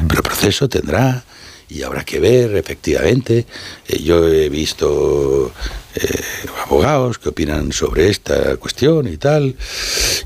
[0.08, 1.22] Pero el proceso tendrá
[1.70, 3.46] y habrá que ver, efectivamente.
[3.88, 5.52] Eh, yo he visto
[5.94, 6.22] eh,
[6.66, 9.54] abogados que opinan sobre esta cuestión y tal.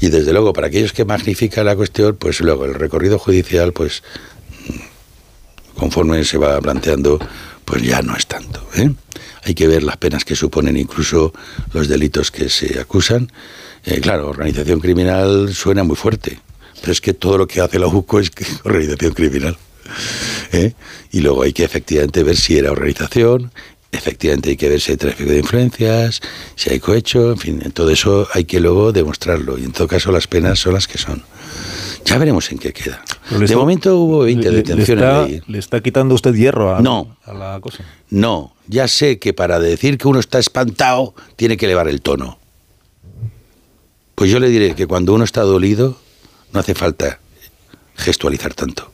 [0.01, 4.03] Y desde luego, para aquellos que magnifican la cuestión, pues luego el recorrido judicial, pues
[4.67, 7.19] mm, conforme se va planteando,
[7.67, 8.67] pues ya no es tanto.
[8.77, 8.91] ¿eh?
[9.43, 11.35] Hay que ver las penas que suponen incluso
[11.75, 13.31] los delitos que se acusan.
[14.01, 16.41] claro, organización criminal suena muy fuerte
[16.81, 18.31] Pero es que todo lo que hace la UCO es
[18.65, 19.59] organización criminal.
[20.53, 20.75] ¿Eh?
[21.13, 23.51] Y luego hay que efectivamente ver si era organización,
[23.93, 26.21] efectivamente hay que ver si hay tráfico de influencias,
[26.57, 29.59] si hay cohecho, en fin, todo eso hay que luego demostrarlo.
[29.59, 31.23] Y en todo caso las penas son las que son.
[32.05, 33.03] Ya veremos en qué queda.
[33.31, 35.49] De momento hubo 20 detenciones.
[35.49, 37.85] Le está, quitando usted hierro a, no, a la cosa?
[38.11, 42.39] No, ya sé que para decir que uno está espantado tiene que elevar el tono.
[44.15, 45.99] Pues yo le diré que cuando uno está dolido
[46.53, 47.21] no hace falta
[47.97, 48.94] gestualizar tanto.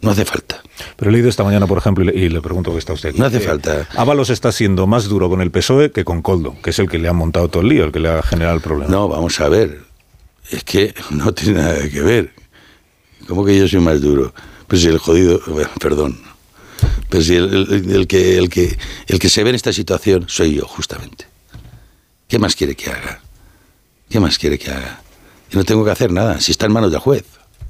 [0.00, 0.62] No hace falta.
[0.96, 3.14] Pero he leído esta mañana, por ejemplo, y le, pregunto qué está usted.
[3.14, 3.88] No hace falta.
[3.96, 6.98] Ábalos está siendo más duro con el PSOE que con Coldo, que es el que
[6.98, 8.90] le ha montado todo el lío, el que le ha generado el problema.
[8.90, 9.80] No, vamos a ver.
[10.50, 12.32] Es que no tiene nada que ver.
[13.26, 14.32] ¿Cómo que yo soy más duro?
[14.66, 15.40] Pues si el jodido,
[15.80, 16.20] perdón.
[17.08, 20.66] Pero si el, que, el, que, el que se ve en esta situación soy yo,
[20.66, 21.26] justamente.
[22.28, 23.20] ¿Qué más quiere que haga?
[24.08, 25.00] ¿Qué más quiere que haga?
[25.50, 27.24] Y no tengo que hacer nada, si está en manos del juez.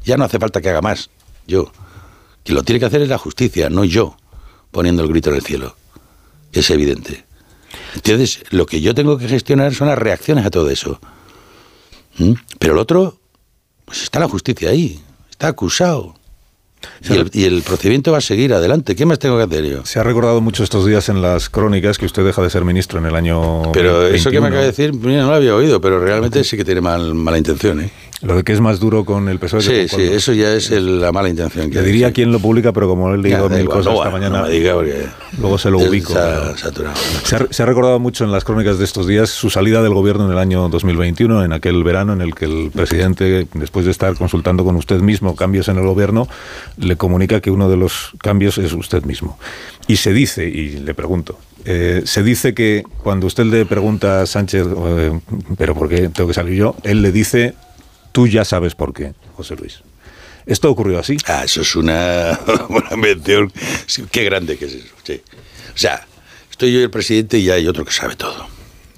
[0.05, 1.11] Ya no hace falta que haga más,
[1.47, 1.71] yo.
[2.47, 4.17] Quien lo tiene que hacer es la justicia, no yo,
[4.71, 5.75] poniendo el grito en el cielo.
[6.53, 7.25] Es evidente.
[7.97, 11.01] Entonces, lo que yo tengo que gestionar son las reacciones a todo eso.
[12.19, 12.35] ¿Mm?
[12.61, 13.19] Pero el otro,
[13.85, 16.15] pues está la justicia ahí, está acusado.
[17.35, 18.95] Y el, procedimiento va a seguir adelante.
[18.95, 19.85] ¿Qué más tengo que hacer yo?
[19.85, 23.01] Se ha recordado mucho estos días en las crónicas que usted deja de ser ministro
[23.01, 23.73] en el año.
[23.73, 26.65] Pero eso que me acaba de decir, no lo había oído, pero realmente sí que
[26.65, 27.81] tiene mal, mala intención.
[27.81, 27.91] ¿eh?
[28.23, 29.61] Lo de que es más duro con el PSOE.
[29.61, 31.71] Sí, sí, eso ya es la mala intención.
[31.71, 34.45] Que Le diría quién lo publica, pero como él leído mil cosas esta mañana, no
[34.45, 35.07] me diga porque
[35.39, 36.15] luego se lo ubico.
[36.15, 39.93] Se ha, se ha, recordado mucho en las crónicas de estos días su salida del
[39.93, 43.91] gobierno en el año 2021, en aquel verano en el que el presidente, después de
[43.91, 46.27] estar consultando con usted mismo cambios en el gobierno,
[46.79, 49.39] le comunica que uno de los cambios es usted mismo.
[49.89, 54.27] Y se dice, y le pregunto, eh, se dice que cuando usted le pregunta a
[54.27, 55.21] Sánchez, eh,
[55.59, 56.77] pero ¿por qué tengo que salir yo?
[56.83, 57.55] Él le dice
[58.17, 59.81] Tú ya sabes por qué, José Luis.
[60.47, 61.19] ¿Esto ocurrió así?
[61.27, 63.53] Ah, eso es una buena mención.
[64.11, 64.95] Qué grande que es eso.
[64.97, 66.07] O sea,
[66.51, 68.49] estoy yo y el presidente y hay otro que sabe todo.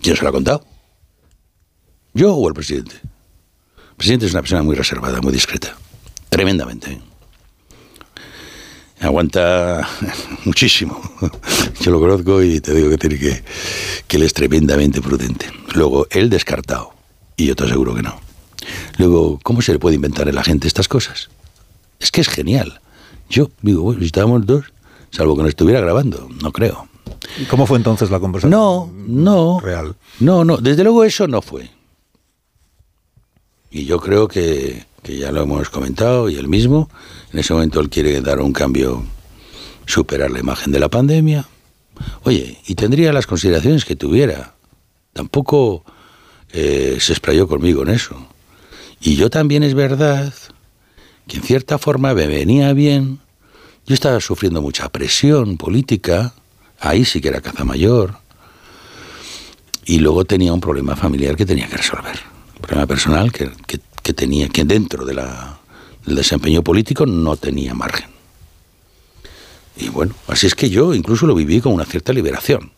[0.01, 0.65] ¿Quién se lo ha contado?
[2.15, 2.95] ¿Yo o el presidente?
[2.95, 5.77] El presidente es una persona muy reservada, muy discreta.
[6.29, 7.01] Tremendamente.
[9.01, 9.89] Aguanta
[10.45, 11.03] muchísimo.
[11.81, 13.43] Yo lo conozco y te digo que tiene que,
[14.07, 15.51] que él es tremendamente prudente.
[15.75, 16.93] Luego, él descartado.
[17.37, 18.28] Y yo te aseguro que no.
[18.99, 21.31] Luego, ¿cómo se le puede inventar a la gente estas cosas?
[22.01, 22.81] Es que es genial.
[23.31, 24.67] Yo digo, bueno, estábamos dos,
[25.11, 26.89] salvo que no estuviera grabando, no creo.
[27.41, 28.51] ¿Y cómo fue entonces la conversación?
[28.51, 29.61] No, no.
[29.61, 29.95] Real.
[30.21, 31.71] No, no, desde luego eso no fue.
[33.71, 36.91] Y yo creo que, que ya lo hemos comentado, y él mismo,
[37.33, 39.05] en ese momento él quiere dar un cambio,
[39.87, 41.47] superar la imagen de la pandemia.
[42.25, 44.55] Oye, y tendría las consideraciones que tuviera.
[45.13, 45.85] Tampoco
[46.51, 48.17] eh, se explayó conmigo en eso.
[49.01, 50.33] Y yo también es verdad
[51.27, 53.21] que en cierta forma me venía bien.
[53.87, 56.35] Yo estaba sufriendo mucha presión política,
[56.81, 58.19] ahí sí que era caza mayor.
[59.85, 62.19] Y luego tenía un problema familiar que tenía que resolver.
[62.57, 63.51] Un problema personal que,
[64.03, 65.21] que, tenía, que dentro del
[66.05, 68.11] desempeño político no tenía margen.
[69.77, 72.73] Y bueno, así es que yo incluso lo viví con una cierta liberación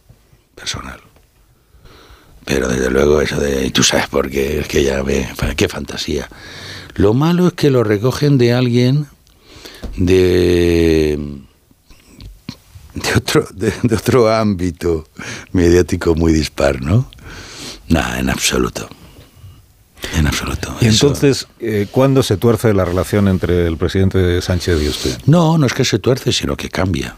[0.54, 1.00] personal.
[2.44, 6.28] Pero desde luego eso de, tú sabes por qué, es que ya ve, qué fantasía.
[6.94, 9.06] Lo malo es que lo recogen de alguien
[9.96, 11.18] de,
[12.94, 15.06] de, otro, de, otro ámbito
[15.52, 17.10] mediático muy dispar, ¿no?
[17.88, 18.88] Nada, en absoluto.
[20.16, 20.74] En absoluto.
[20.80, 25.18] ¿Y entonces eh, cuándo se tuerce la relación entre el presidente Sánchez y usted?
[25.26, 27.16] No, no es que se tuerce, sino que cambia.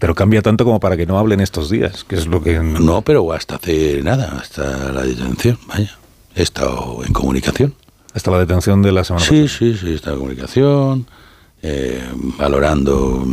[0.00, 2.58] Pero cambia tanto como para que no hablen estos días, que es lo que...
[2.58, 5.98] No, pero hasta hace nada, hasta la detención, vaya.
[6.34, 7.74] He estado en comunicación.
[8.14, 9.48] Hasta la detención de la semana sí, pasada.
[9.48, 11.06] Sí, sí, sí, he estado en comunicación,
[11.62, 12.02] eh,
[12.38, 13.26] valorando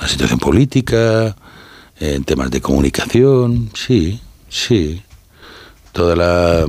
[0.00, 1.34] la situación política,
[1.98, 5.02] en temas de comunicación, sí, sí.
[5.92, 6.66] Toda la...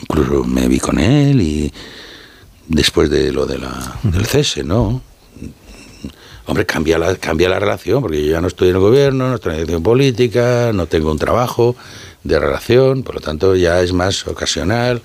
[0.00, 1.72] Incluso me vi con él y
[2.66, 5.00] después de lo de la, del cese, ¿no?
[6.46, 9.34] Hombre, cambia la, cambia la relación, porque yo ya no estoy en el gobierno, no
[9.36, 11.76] estoy en la dirección política, no tengo un trabajo
[12.24, 15.02] de relación, por lo tanto ya es más ocasional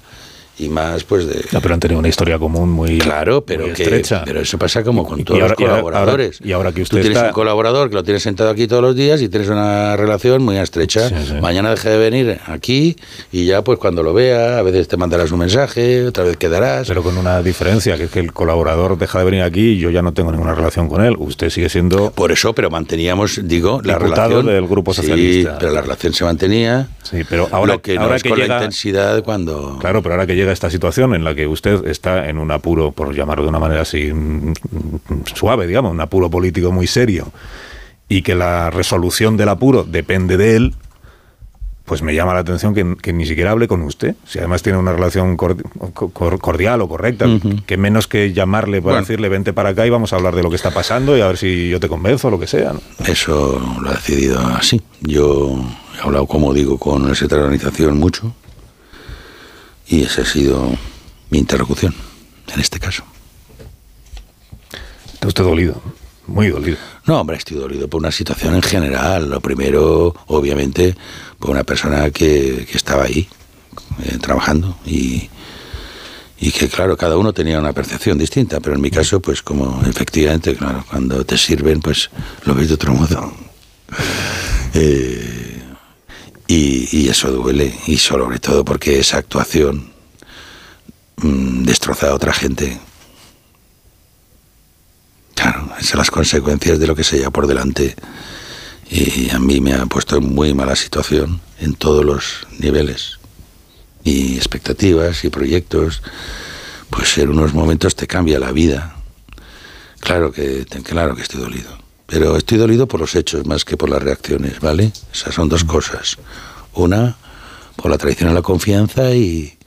[0.59, 4.23] y más pues de pero han tenido una historia común muy claro pero estrecha.
[4.25, 6.39] pero eso pasa como con todos los colaboradores.
[6.43, 8.95] y ahora, que usted tú tienes un colaborador que lo tienes sentado aquí todos los
[8.95, 11.09] días y tienes una relación muy estrecha.
[11.41, 12.95] Mañana deja de venir aquí
[13.31, 16.87] y ya pues cuando lo vea a veces te mandarás un mensaje otra vez quedarás.
[16.87, 19.89] Pero con una diferencia que es que el colaborador deja de venir aquí y yo
[19.89, 21.15] ya no tengo ninguna relación con él.
[21.17, 24.45] Usted sigue siendo por eso pero manteníamos digo la relación.
[24.45, 25.51] del grupo socialista.
[25.51, 26.87] sí, pero la relación se mantenía.
[27.03, 30.46] Sí pero ahora que ahora que con la intensidad cuando claro pero ahora que llega
[30.47, 33.59] llega esta situación en la que usted está en un apuro, por llamarlo de una
[33.59, 34.53] manera así mm,
[35.35, 37.27] suave, digamos, un apuro político muy serio,
[38.07, 40.75] y que la resolución del apuro depende de él,
[41.83, 44.15] pues me llama la atención que, ni siquiera hable con usted.
[44.25, 47.27] Si además tiene una relación cordial o correcta,
[47.65, 50.49] que menos que llamarle para decirle vente para acá y vamos a hablar de lo
[50.49, 52.73] que está pasando y a ver si yo te convenzo o lo que sea.
[53.05, 54.81] Eso lo ha decidido así.
[54.99, 55.61] Yo
[55.97, 58.33] he hablado, como digo, con esa organización mucho
[59.87, 60.77] y esa ha sido
[61.29, 61.93] mi interlocución
[62.53, 63.03] en este caso.
[65.13, 65.81] ¿Está usted dolido?
[66.27, 66.77] Muy dolido.
[67.05, 69.29] No, hombre, estoy dolido por una situación en general.
[69.29, 70.95] Lo primero, obviamente,
[71.39, 73.27] por una persona que, estaba ahí
[74.03, 75.29] eh, trabajando y,
[76.39, 79.81] y que, claro, cada uno tenía una percepción distinta, pero en mi caso, pues como
[79.85, 82.09] efectivamente, claro, cuando te sirven, pues
[82.43, 83.33] lo ves de otro modo.
[84.73, 85.56] Eh,
[86.47, 89.91] y, y, eso duele, y sobre todo porque esa actuación
[91.17, 92.79] mm, destroza a otra gente
[95.37, 97.95] Claro, esas son las consecuencias de lo que se lleva por delante.
[98.89, 103.19] Y a mí me ha puesto en muy mala situación en todos los niveles.
[104.03, 106.01] Y expectativas y proyectos,
[106.89, 108.95] pues en unos momentos te cambia la vida.
[109.99, 111.77] Claro que, claro que estoy dolido.
[112.07, 114.91] Pero estoy dolido por los hechos más que por las reacciones, ¿vale?
[115.13, 116.17] Esas son dos cosas.
[116.73, 117.17] Una,
[117.75, 119.57] por la traición a la confianza y,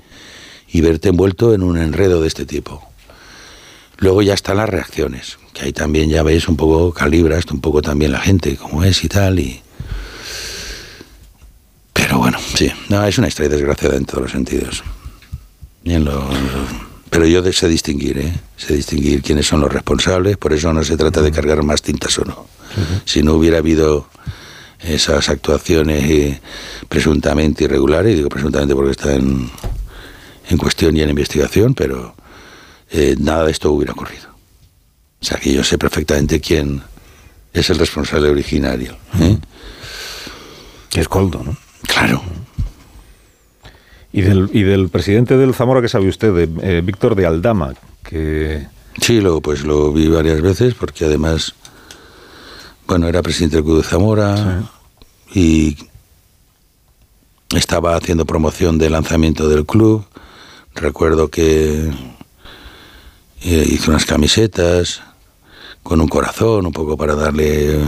[0.72, 2.82] y verte envuelto en un enredo de este tipo.
[3.98, 7.82] Luego ya están las reacciones, que ahí también ya veis un poco, calibras un poco
[7.82, 9.60] también la gente, como es y tal, y...
[11.92, 14.82] Pero bueno, sí, no, es una historia desgraciada en todos los sentidos.
[17.10, 18.32] Pero yo sé distinguir, ¿eh?
[18.56, 22.16] sé distinguir quiénes son los responsables, por eso no se trata de cargar más tintas
[22.18, 22.46] o no.
[23.04, 24.08] Si no hubiera habido
[24.80, 26.40] esas actuaciones eh,
[26.88, 29.50] presuntamente irregulares, digo presuntamente porque está en,
[30.48, 32.14] en cuestión y en investigación, pero
[32.90, 34.30] eh, nada de esto hubiera ocurrido.
[35.20, 36.80] O sea que yo sé perfectamente quién
[37.52, 38.96] es el responsable originario.
[39.20, 39.36] ¿eh?
[40.88, 41.56] Que es Coldo, ¿no?
[41.82, 42.22] Claro.
[44.12, 46.34] Y del, y del presidente del Zamora, ¿qué sabe usted?
[46.34, 48.66] De eh, Víctor de Aldama, que...
[49.00, 51.54] Sí, lo, pues lo vi varias veces, porque además,
[52.86, 54.62] bueno, era presidente del Club de Zamora
[55.32, 55.76] y
[57.56, 60.04] estaba haciendo promoción de lanzamiento del club.
[60.74, 61.90] Recuerdo que
[63.42, 65.02] hizo unas camisetas
[65.82, 67.78] con un corazón, un poco para darle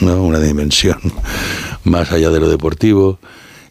[0.00, 0.98] una dimensión
[1.84, 3.18] más allá de lo deportivo.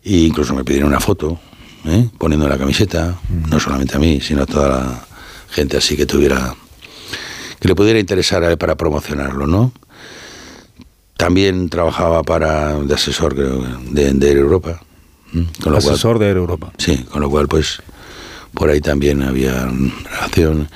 [0.03, 1.39] E incluso me pidieron una foto,
[1.85, 2.09] ¿eh?
[2.17, 5.05] poniendo la camiseta, no solamente a mí, sino a toda la
[5.49, 6.55] gente así que tuviera,
[7.59, 9.71] que le pudiera interesar para promocionarlo, ¿no?
[11.17, 14.81] También trabajaba para de asesor de, de Europa.
[15.63, 16.73] Con lo asesor de Europa.
[16.77, 17.81] Sí, con lo cual pues
[18.53, 19.71] por ahí también había
[20.09, 20.69] relación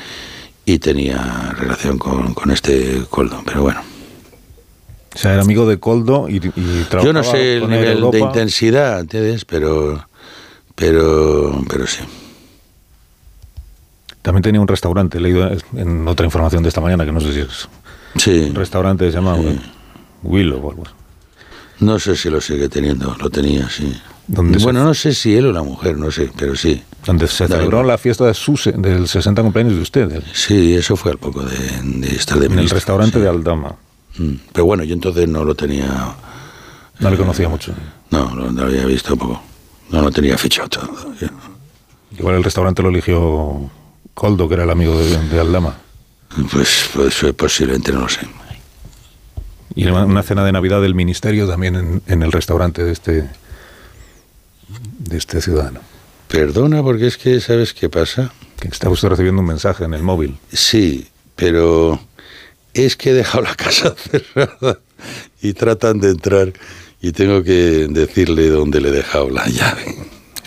[0.66, 3.82] y tenía relación con, con este Coldo, pero bueno.
[5.16, 9.00] O sea, era amigo de Coldo y, trabajaba Yo no sé el nivel de intensidad,
[9.00, 9.46] ¿entiendes?
[9.46, 10.06] Pero,
[10.76, 12.02] pero, pero sí.
[14.22, 17.32] También tenía un restaurante, he leído en otra información de esta mañana, que no sé
[17.32, 17.70] si es...
[18.18, 18.48] Sí.
[18.50, 19.38] Un restaurante se llama
[20.24, 20.84] Willow o algo
[21.80, 23.96] No sé si lo sigue teniendo, lo tenía, sí.
[24.28, 26.82] Bueno, no sé si él o la mujer, no sé, pero sí.
[27.06, 30.24] Donde se celebró la fiesta de su, del 60 cumpleaños de usted.
[30.34, 33.76] Sí, eso fue al poco de, estar de En el restaurante de Aldama.
[34.18, 36.16] Mm, pero bueno, yo entonces no lo tenía...
[37.00, 37.74] No le conocía mucho.
[38.12, 39.42] No, lo, había visto poco.
[39.90, 40.90] No lo tenía fichado todo.
[42.18, 43.70] Igual el restaurante lo eligió
[44.14, 45.76] Coldo, que era el amigo de, Aldama.
[46.52, 48.22] Pues, pues, posiblemente no lo sé.
[49.76, 53.30] Y una cena de Navidad del Ministerio también en, en el restaurante de este
[55.06, 55.80] de este ciudadano.
[56.28, 58.34] Perdona, porque es que, ¿sabes qué pasa?
[58.60, 60.38] Que está usted recibiendo un mensaje en el móvil.
[60.52, 62.00] Sí, pero
[62.76, 63.96] es que he dejado la casa
[64.34, 64.80] cerrada
[65.42, 66.54] y tratan de entrar
[67.02, 69.96] y tengo que decirle dónde le he dejado la llave.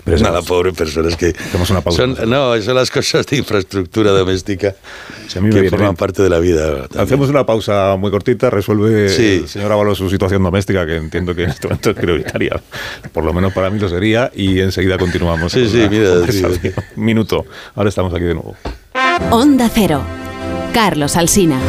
[0.05, 1.35] Pero Nada, pobre persona, es que...
[1.69, 2.01] Una pausa.
[2.01, 4.75] Son, no, son las cosas de infraestructura doméstica
[5.31, 6.87] que forman parte de la vida.
[6.97, 11.43] Hacemos una pausa muy cortita, resuelve el señor Ábalos su situación doméstica, que entiendo que
[11.43, 12.59] en este momento es prioritaria.
[13.13, 15.51] Por lo menos para mí lo sería, y enseguida continuamos.
[15.51, 16.21] Sí, sí, mira.
[16.95, 17.45] Minuto.
[17.75, 18.55] Ahora estamos aquí de nuevo.
[19.29, 20.01] Onda Cero.
[20.73, 21.59] Carlos Alsina.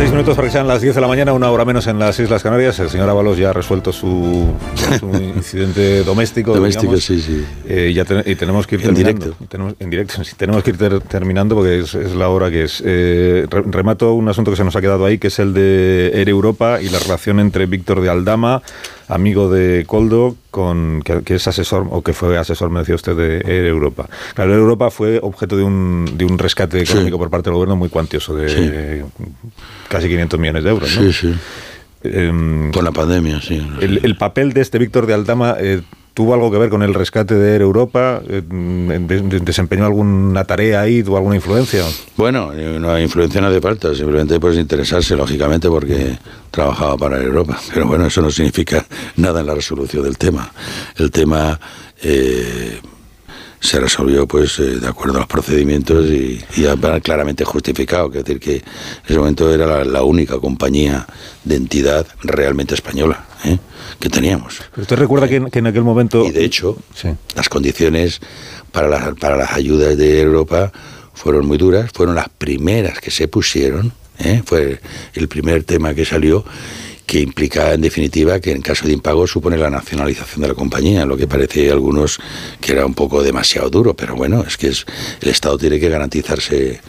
[0.00, 2.18] Seis minutos para que sean las 10 de la mañana, una hora menos en las
[2.18, 2.78] Islas Canarias.
[2.78, 4.50] El señor Ábalos ya ha resuelto su,
[5.36, 6.54] incidente doméstico.
[6.54, 7.44] Doméstico, sí, sí.
[7.68, 9.34] Eh, ya y tenemos que ir en Directo.
[9.46, 10.14] Tenemos, en directo.
[10.24, 12.82] Sí, tenemos que ir terminando porque es, la hora que es.
[12.82, 16.30] Eh, remato un asunto que se nos ha quedado ahí, que es el de Air
[16.30, 18.62] Europa y la relación entre Víctor de Aldama
[19.10, 23.38] amigo de Coldo, con, que, es asesor, o que fue asesor, me decía usted, de
[23.38, 24.08] Air Europa.
[24.34, 27.76] Claro, Air Europa fue objeto de un, de un rescate económico por parte del gobierno
[27.76, 29.04] muy cuantioso, de
[29.88, 30.96] casi 500 millones de euros.
[30.96, 31.02] ¿no?
[31.02, 31.34] Sí, sí.
[32.02, 33.60] Em, con la pandemia, sí.
[33.80, 35.82] El, papel de este Víctor de Aldama eh,
[36.20, 38.20] ¿Tuvo algo que ver con el rescate de Europa?
[38.28, 38.42] Eh,
[39.42, 41.02] ¿Desempeñó alguna tarea ahí?
[41.02, 41.82] ¿Tuvo alguna influencia?
[42.14, 46.18] Bueno, no influencia no hace falta, simplemente puedes interesarse, lógicamente, porque
[46.50, 47.58] trabajaba para Europa.
[47.72, 48.84] Pero bueno, eso no significa
[49.16, 50.52] nada en la resolución del tema.
[50.98, 51.58] El tema
[52.02, 52.78] eh,
[53.60, 56.64] se resolvió pues eh, de acuerdo a los procedimientos y, y
[57.02, 58.08] claramente justificado.
[58.08, 58.62] Es decir, que en
[59.06, 61.06] ese momento era la, única compañía
[61.44, 63.58] de entidad realmente española ¿eh?
[64.00, 64.60] que teníamos.
[64.76, 66.24] ¿Usted recuerda que, en, aquel momento...
[66.24, 66.78] Y de hecho,
[67.36, 68.20] las condiciones
[68.72, 70.72] para, las para las ayudas de Europa
[71.12, 74.42] fueron muy duras, fueron las primeras que se pusieron, ¿eh?
[74.44, 74.80] fue
[75.12, 76.44] el primer tema que salió
[77.06, 81.04] que implica en definitiva que en caso de impago supone la nacionalización de la compañía,
[81.04, 82.18] lo que parece a algunos
[82.60, 84.86] que era un poco demasiado duro, pero bueno, es que es,
[85.20, 86.80] el Estado tiene que garantizarse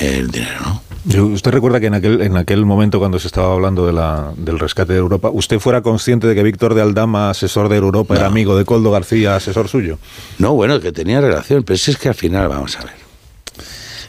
[0.00, 0.82] el dinero, ¿no?
[1.04, 4.60] ¿Usted recuerda que en aquel, en aquel momento, cuando se estaba hablando de la, del
[4.60, 8.26] rescate de Europa, usted fuera consciente de que Víctor de Aldama, asesor de Europa, era
[8.26, 9.98] amigo de Coldo García, asesor suyo?
[10.38, 12.94] No, bueno, que tenía relación, pero es que al final, vamos a ver.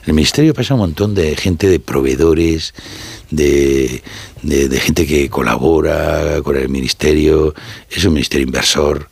[0.06, 2.76] el ministerio pasa un montón de gente, de proveedores,
[3.36, 4.02] de,
[4.42, 7.54] de, gente que colabora con el ministerio,
[7.90, 9.08] es un ministerio inversor.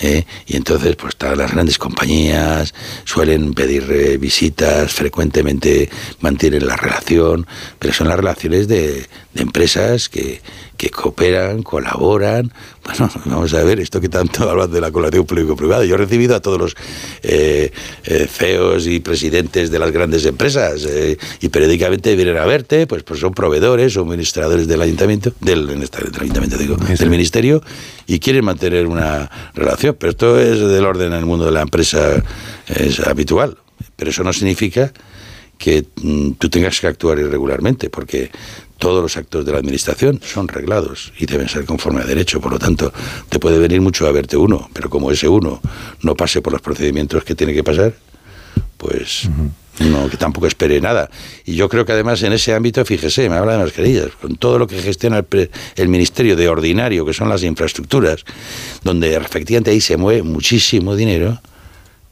[0.00, 0.24] ¿eh?
[0.46, 5.88] Y entonces, pues todas las grandes compañías suelen pedir visitas, frecuentemente
[6.20, 7.46] mantienen la relación,
[7.78, 10.40] pero son las relaciones de, de empresas que,
[10.76, 12.52] que cooperan, colaboran.
[12.84, 15.84] Bueno, vamos a ver esto que tanto hablan de la colaboración público-privada.
[15.84, 16.76] Yo he recibido a todos los
[17.22, 17.72] eh,
[18.04, 23.02] eh, CEOs y presidentes de las grandes empresas eh, y periódicamente vienen a verte, pues,
[23.02, 27.62] pues son proveedores o administradores del ayuntamiento, del, este, del ayuntamiento digo, del ministerio
[28.06, 29.96] y quieren mantener una relación.
[29.98, 32.22] Pero esto es del orden en el mundo de la empresa,
[32.68, 33.58] es habitual.
[33.96, 34.92] Pero eso no significa
[35.58, 38.30] que mm, tú tengas que actuar irregularmente, porque
[38.78, 42.40] todos los actos de la administración son reglados y deben ser conforme a derecho.
[42.40, 42.92] Por lo tanto,
[43.28, 45.60] te puede venir mucho a verte uno, pero como ese uno
[46.02, 47.94] no pase por los procedimientos que tiene que pasar,
[48.76, 49.28] pues
[49.80, 51.10] no, que tampoco espere nada.
[51.44, 54.58] Y yo creo que además en ese ámbito, fíjese, me habla de mascarillas, con todo
[54.58, 58.24] lo que gestiona el, el Ministerio de Ordinario, que son las infraestructuras,
[58.82, 61.40] donde efectivamente ahí se mueve muchísimo dinero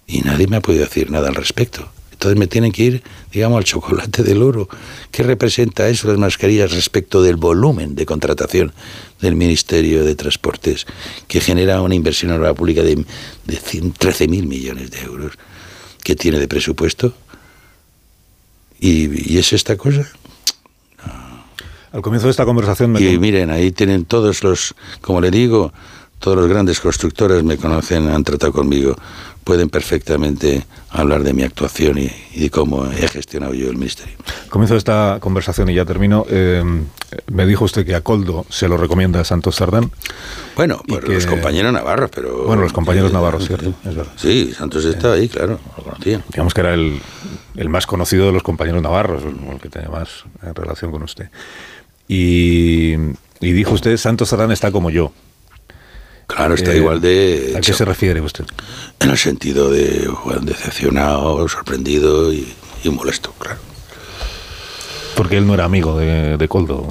[0.06, 1.88] y nadie me ha podido decir nada al respecto.
[2.22, 3.02] Entonces me tienen que ir,
[3.32, 4.68] digamos, al chocolate del oro.
[5.10, 8.72] ¿Qué representa eso las mascarillas respecto del volumen de contratación
[9.20, 10.86] del Ministerio de Transportes,
[11.26, 15.32] que genera una inversión en la pública de, de 13.000 millones de euros?
[16.02, 17.14] que tiene de presupuesto?
[18.80, 20.06] ¿Y, es esta cosa?
[21.92, 23.00] Al comienzo de esta conversación me...
[23.00, 25.72] Y miren, ahí tienen todos los, como le digo,
[26.22, 28.96] todos los grandes constructores me conocen, han tratado conmigo
[29.44, 34.14] pueden perfectamente hablar de mi actuación y, cómo he gestionado yo el ministerio.
[34.48, 36.24] Comienzo esta conversación y ya termino.
[36.28, 36.62] Eh,
[37.30, 39.90] me dijo usted que a Coldo se lo recomienda a Santos Sardán.
[40.54, 42.44] Bueno, por los compañeros navarros, pero...
[42.44, 43.74] Bueno, los compañeros navarros, cierto,
[44.16, 46.22] Sí, Santos está ahí, claro, lo conocía.
[46.30, 47.00] Digamos que era el,
[47.56, 51.30] el, más conocido de los compañeros navarros, el que tenía más relación con usted.
[52.06, 52.92] Y,
[53.40, 55.12] y dijo usted, Santos Sardán está como yo.
[56.34, 57.54] Claro, está eh, igual de...
[57.56, 58.44] ¿A qué se refiere usted?
[59.00, 60.08] En el sentido de
[60.42, 62.46] decepcionado, sorprendido y,
[62.90, 63.58] molesto, claro.
[65.14, 66.86] Porque él no era amigo de, Coldo.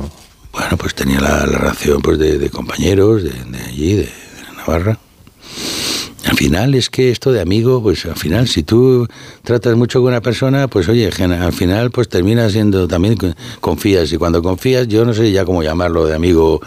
[0.54, 3.32] Bueno, pues tenía la, relación pues, de, compañeros de,
[3.66, 4.10] allí, de,
[4.56, 5.00] Navarra.
[6.26, 9.08] Al final es que esto de amigo, pues al final si tú
[9.44, 13.18] tratas mucho con una persona, pues oye, al final pues termina siendo también
[13.60, 16.62] confías y cuando confías, yo no sé ya cómo llamarlo de amigo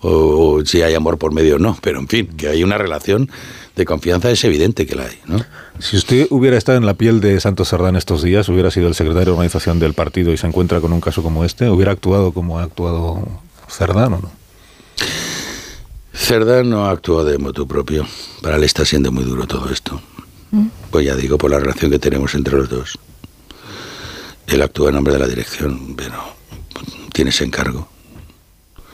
[0.00, 3.30] o, si hay amor por medio o no, pero en fin, que hay una relación
[3.76, 5.44] de confianza es evidente que la hay, ¿no?
[5.78, 8.94] Si usted hubiera estado en la piel de Santos Sardán estos días, hubiera sido el
[8.94, 12.32] secretario de organización del partido y se encuentra con un caso como este, ¿hubiera actuado
[12.32, 13.26] como ha actuado
[13.68, 14.30] Cerdán o no?
[16.12, 18.06] Cerdán no ha actuado de motu propio.
[18.42, 20.00] Para él está siendo muy duro todo esto.
[20.50, 20.66] Mm.
[20.90, 22.98] Pues ya digo, por la relación que tenemos entre los dos.
[24.46, 26.16] Él actúa en nombre de la dirección, pero
[27.12, 27.88] tiene ese encargo.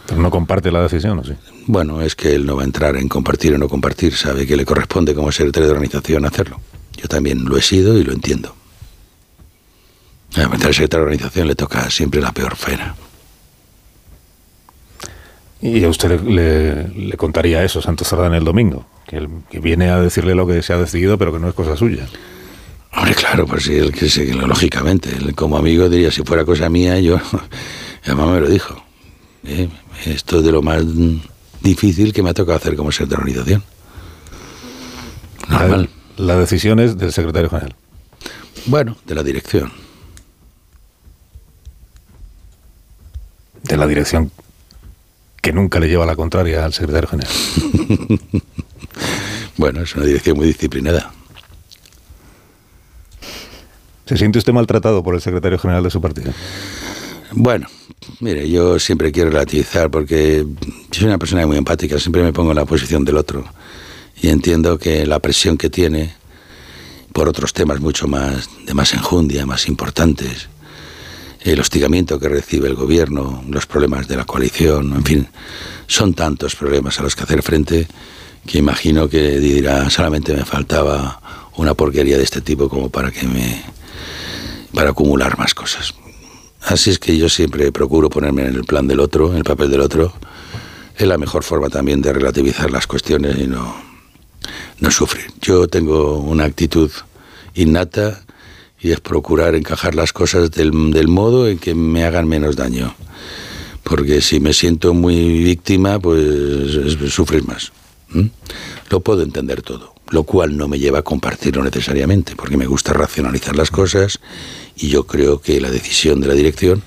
[0.07, 1.33] Pero no comparte la decisión, ¿o sí?
[1.67, 4.57] Bueno, es que él no va a entrar en compartir o no compartir, sabe que
[4.57, 6.61] le corresponde como secretario de organización hacerlo.
[6.97, 8.55] Yo también lo he sido y lo entiendo.
[10.37, 12.95] A al secretario de organización le toca siempre la peor pena.
[15.61, 20.35] Y a usted le, contaría eso, Santos Sardán, el domingo, que, que viene a decirle
[20.35, 22.07] lo que se ha decidido, pero que no es cosa suya.
[22.97, 26.99] Hombre, claro, pues sí, él, que, lógicamente, él, como amigo diría, si fuera cosa mía,
[27.01, 27.19] yo,
[28.05, 28.83] además me lo dijo.
[29.45, 29.69] Eh,
[30.05, 30.85] esto es de lo más
[31.61, 33.65] difícil que me ha tocado hacer como secretario de organización.
[35.49, 35.91] Normal.
[36.17, 37.75] La, la decisión es del secretario general.
[38.67, 39.73] Bueno, de la dirección.
[43.63, 44.31] De la dirección
[45.41, 47.33] que nunca le lleva la contraria al secretario general.
[49.57, 51.13] bueno, es una dirección muy disciplinada.
[54.07, 56.33] ¿Se siente usted maltratado por el secretario general de su partido?
[57.33, 57.67] Bueno,
[58.21, 60.47] mire, yo siempre quiero relativizar porque
[60.91, 63.45] yo soy una persona muy empática, siempre me pongo en la posición del otro
[64.21, 66.15] y entiendo que la presión que tiene
[67.13, 70.49] por otros temas mucho más de más enjundia, más importantes,
[71.41, 75.29] el hostigamiento que recibe el gobierno, los problemas de la coalición, en fin,
[75.87, 77.87] son tantos problemas a los que hacer frente
[78.47, 81.21] que imagino que dirá solamente me faltaba
[81.57, 83.63] una porquería de este tipo como para que me
[84.73, 85.95] para acumular más cosas.
[86.67, 89.71] Así es que yo siempre procuro ponerme en el plan del otro, en el papel
[89.71, 90.13] del otro.
[90.97, 93.77] Es la mejor forma también de relativizar las cuestiones y no,
[94.81, 95.27] no sufrir.
[95.41, 96.91] Yo tengo una actitud
[97.55, 98.25] innata
[98.81, 102.97] y es procurar encajar las cosas del, del modo en que me hagan menos daño.
[103.85, 107.71] Porque si me siento muy víctima, pues es, sufrir más.
[108.91, 112.93] Lo puedo entender todo, lo cual no me lleva a compartirlo necesariamente, porque me gusta
[112.93, 114.21] racionalizar las cosas
[114.77, 116.83] y yo creo que la decisión de la dirección,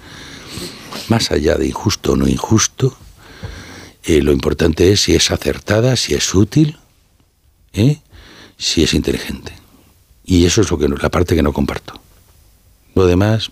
[1.10, 2.98] más allá de injusto o no injusto,
[4.04, 6.78] eh, lo importante es si es acertada, si es útil,
[7.74, 7.98] ¿eh?
[8.58, 9.54] si es inteligente.
[10.24, 12.00] Y eso es lo que la parte que no comparto.
[13.00, 13.50] Lo demás,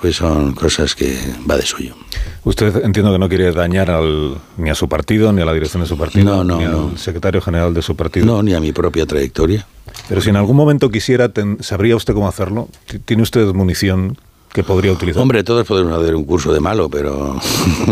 [0.00, 1.16] pues son cosas que
[1.48, 1.94] va de suyo.
[2.42, 5.80] Usted entiendo que no quiere dañar al, ni a su partido, ni a la dirección
[5.80, 6.98] de su partido, no, no, ni al no.
[6.98, 8.26] secretario general de su partido.
[8.26, 9.64] No, ni a mi propia trayectoria.
[10.08, 12.68] Pero si en algún momento quisiera, ten, ¿sabría usted cómo hacerlo?
[13.04, 14.18] ¿Tiene usted munición
[14.52, 15.22] que podría utilizar?
[15.22, 17.38] Hombre, todos podemos hacer un curso de malo, pero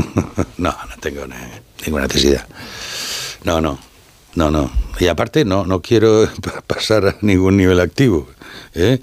[0.59, 1.27] no, no tengo
[1.87, 2.45] ninguna necesidad.
[3.45, 3.79] No, no,
[4.35, 4.69] no, no.
[4.99, 6.29] Y aparte, no, no quiero
[6.67, 8.27] pasar a ningún nivel activo.
[8.75, 8.99] ¿eh?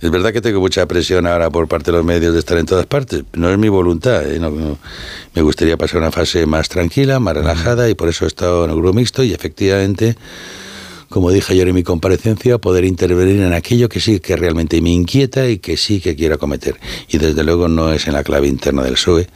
[0.00, 2.64] Es verdad que tengo mucha presión ahora por parte de los medios de estar en
[2.64, 3.24] todas partes.
[3.34, 4.26] No es mi voluntad.
[4.30, 4.38] ¿eh?
[4.38, 4.78] No, no.
[5.34, 8.70] Me gustaría pasar una fase más tranquila, más relajada, y por eso he estado en
[8.70, 9.22] el grupo mixto.
[9.22, 10.16] Y efectivamente,
[11.10, 14.90] como dije ayer en mi comparecencia, poder intervenir en aquello que sí que realmente me
[14.90, 16.80] inquieta y que sí que quiero acometer.
[17.08, 19.28] Y desde luego no es en la clave interna del PSOE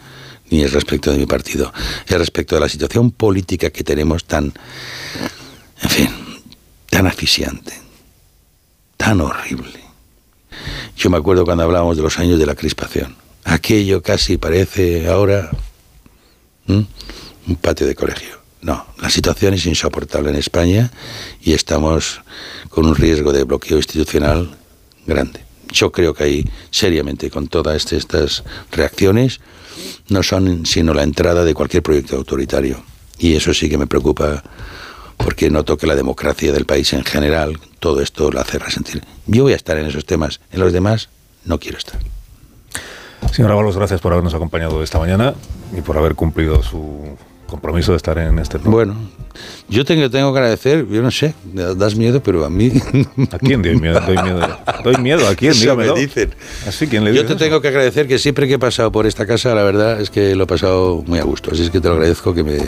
[0.50, 1.72] ni es respecto de mi partido,
[2.06, 4.52] es respecto de la situación política que tenemos tan,
[5.82, 6.10] en fin,
[6.90, 7.72] tan asfixiante,
[8.96, 9.83] tan horrible.
[10.96, 13.16] Yo me acuerdo cuando hablábamos de los años de la crispación.
[13.44, 15.50] Aquello casi parece ahora
[16.66, 16.86] un
[17.60, 18.38] patio de colegio.
[18.62, 20.90] No, la situación es insoportable en España
[21.42, 22.22] y estamos
[22.70, 24.56] con un riesgo de bloqueo institucional
[25.06, 25.44] grande.
[25.70, 28.42] Yo creo que ahí, seriamente, con todas estas
[28.72, 29.40] reacciones,
[30.08, 32.82] no son sino la entrada de cualquier proyecto autoritario.
[33.18, 34.42] Y eso sí que me preocupa
[35.16, 39.02] porque noto que la democracia del país en general, todo esto lo hace resentir.
[39.26, 41.08] Yo voy a estar en esos temas, en los demás
[41.44, 42.00] no quiero estar.
[43.32, 45.34] Señora Balos, gracias por habernos acompañado esta mañana
[45.76, 48.94] y por haber cumplido su compromiso de estar en este programa.
[48.94, 49.10] Bueno,
[49.68, 51.34] yo tengo, tengo que agradecer, yo no sé,
[51.76, 52.72] das miedo, pero a mí...
[53.32, 54.00] ¿A quién doy miedo?
[54.00, 55.52] Doy miedo, doy miedo ¿a quién?
[55.52, 56.34] Eso me dicen.
[56.66, 56.86] ¿Así?
[56.86, 57.36] ¿Quién le Yo te eso?
[57.36, 60.34] tengo que agradecer que siempre que he pasado por esta casa, la verdad es que
[60.34, 61.50] lo he pasado muy a gusto.
[61.52, 62.58] Así es que te lo agradezco que me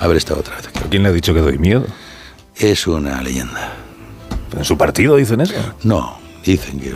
[0.00, 0.80] haber estado otra vez aquí.
[0.90, 1.84] ¿Quién le ha dicho que doy miedo?
[2.56, 3.74] Es una leyenda.
[4.56, 5.54] ¿En su partido dicen eso?
[5.82, 6.92] No, dicen que...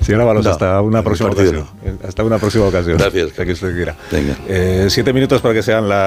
[0.00, 1.66] Señora Balos, No, hasta una próxima ocasión.
[2.06, 2.96] Hasta una próxima ocasión.
[2.98, 3.32] Gracias.
[3.32, 3.94] Que usted quiera.
[4.10, 4.36] Venga.
[4.48, 5.98] Eh, siete minutos para que sean las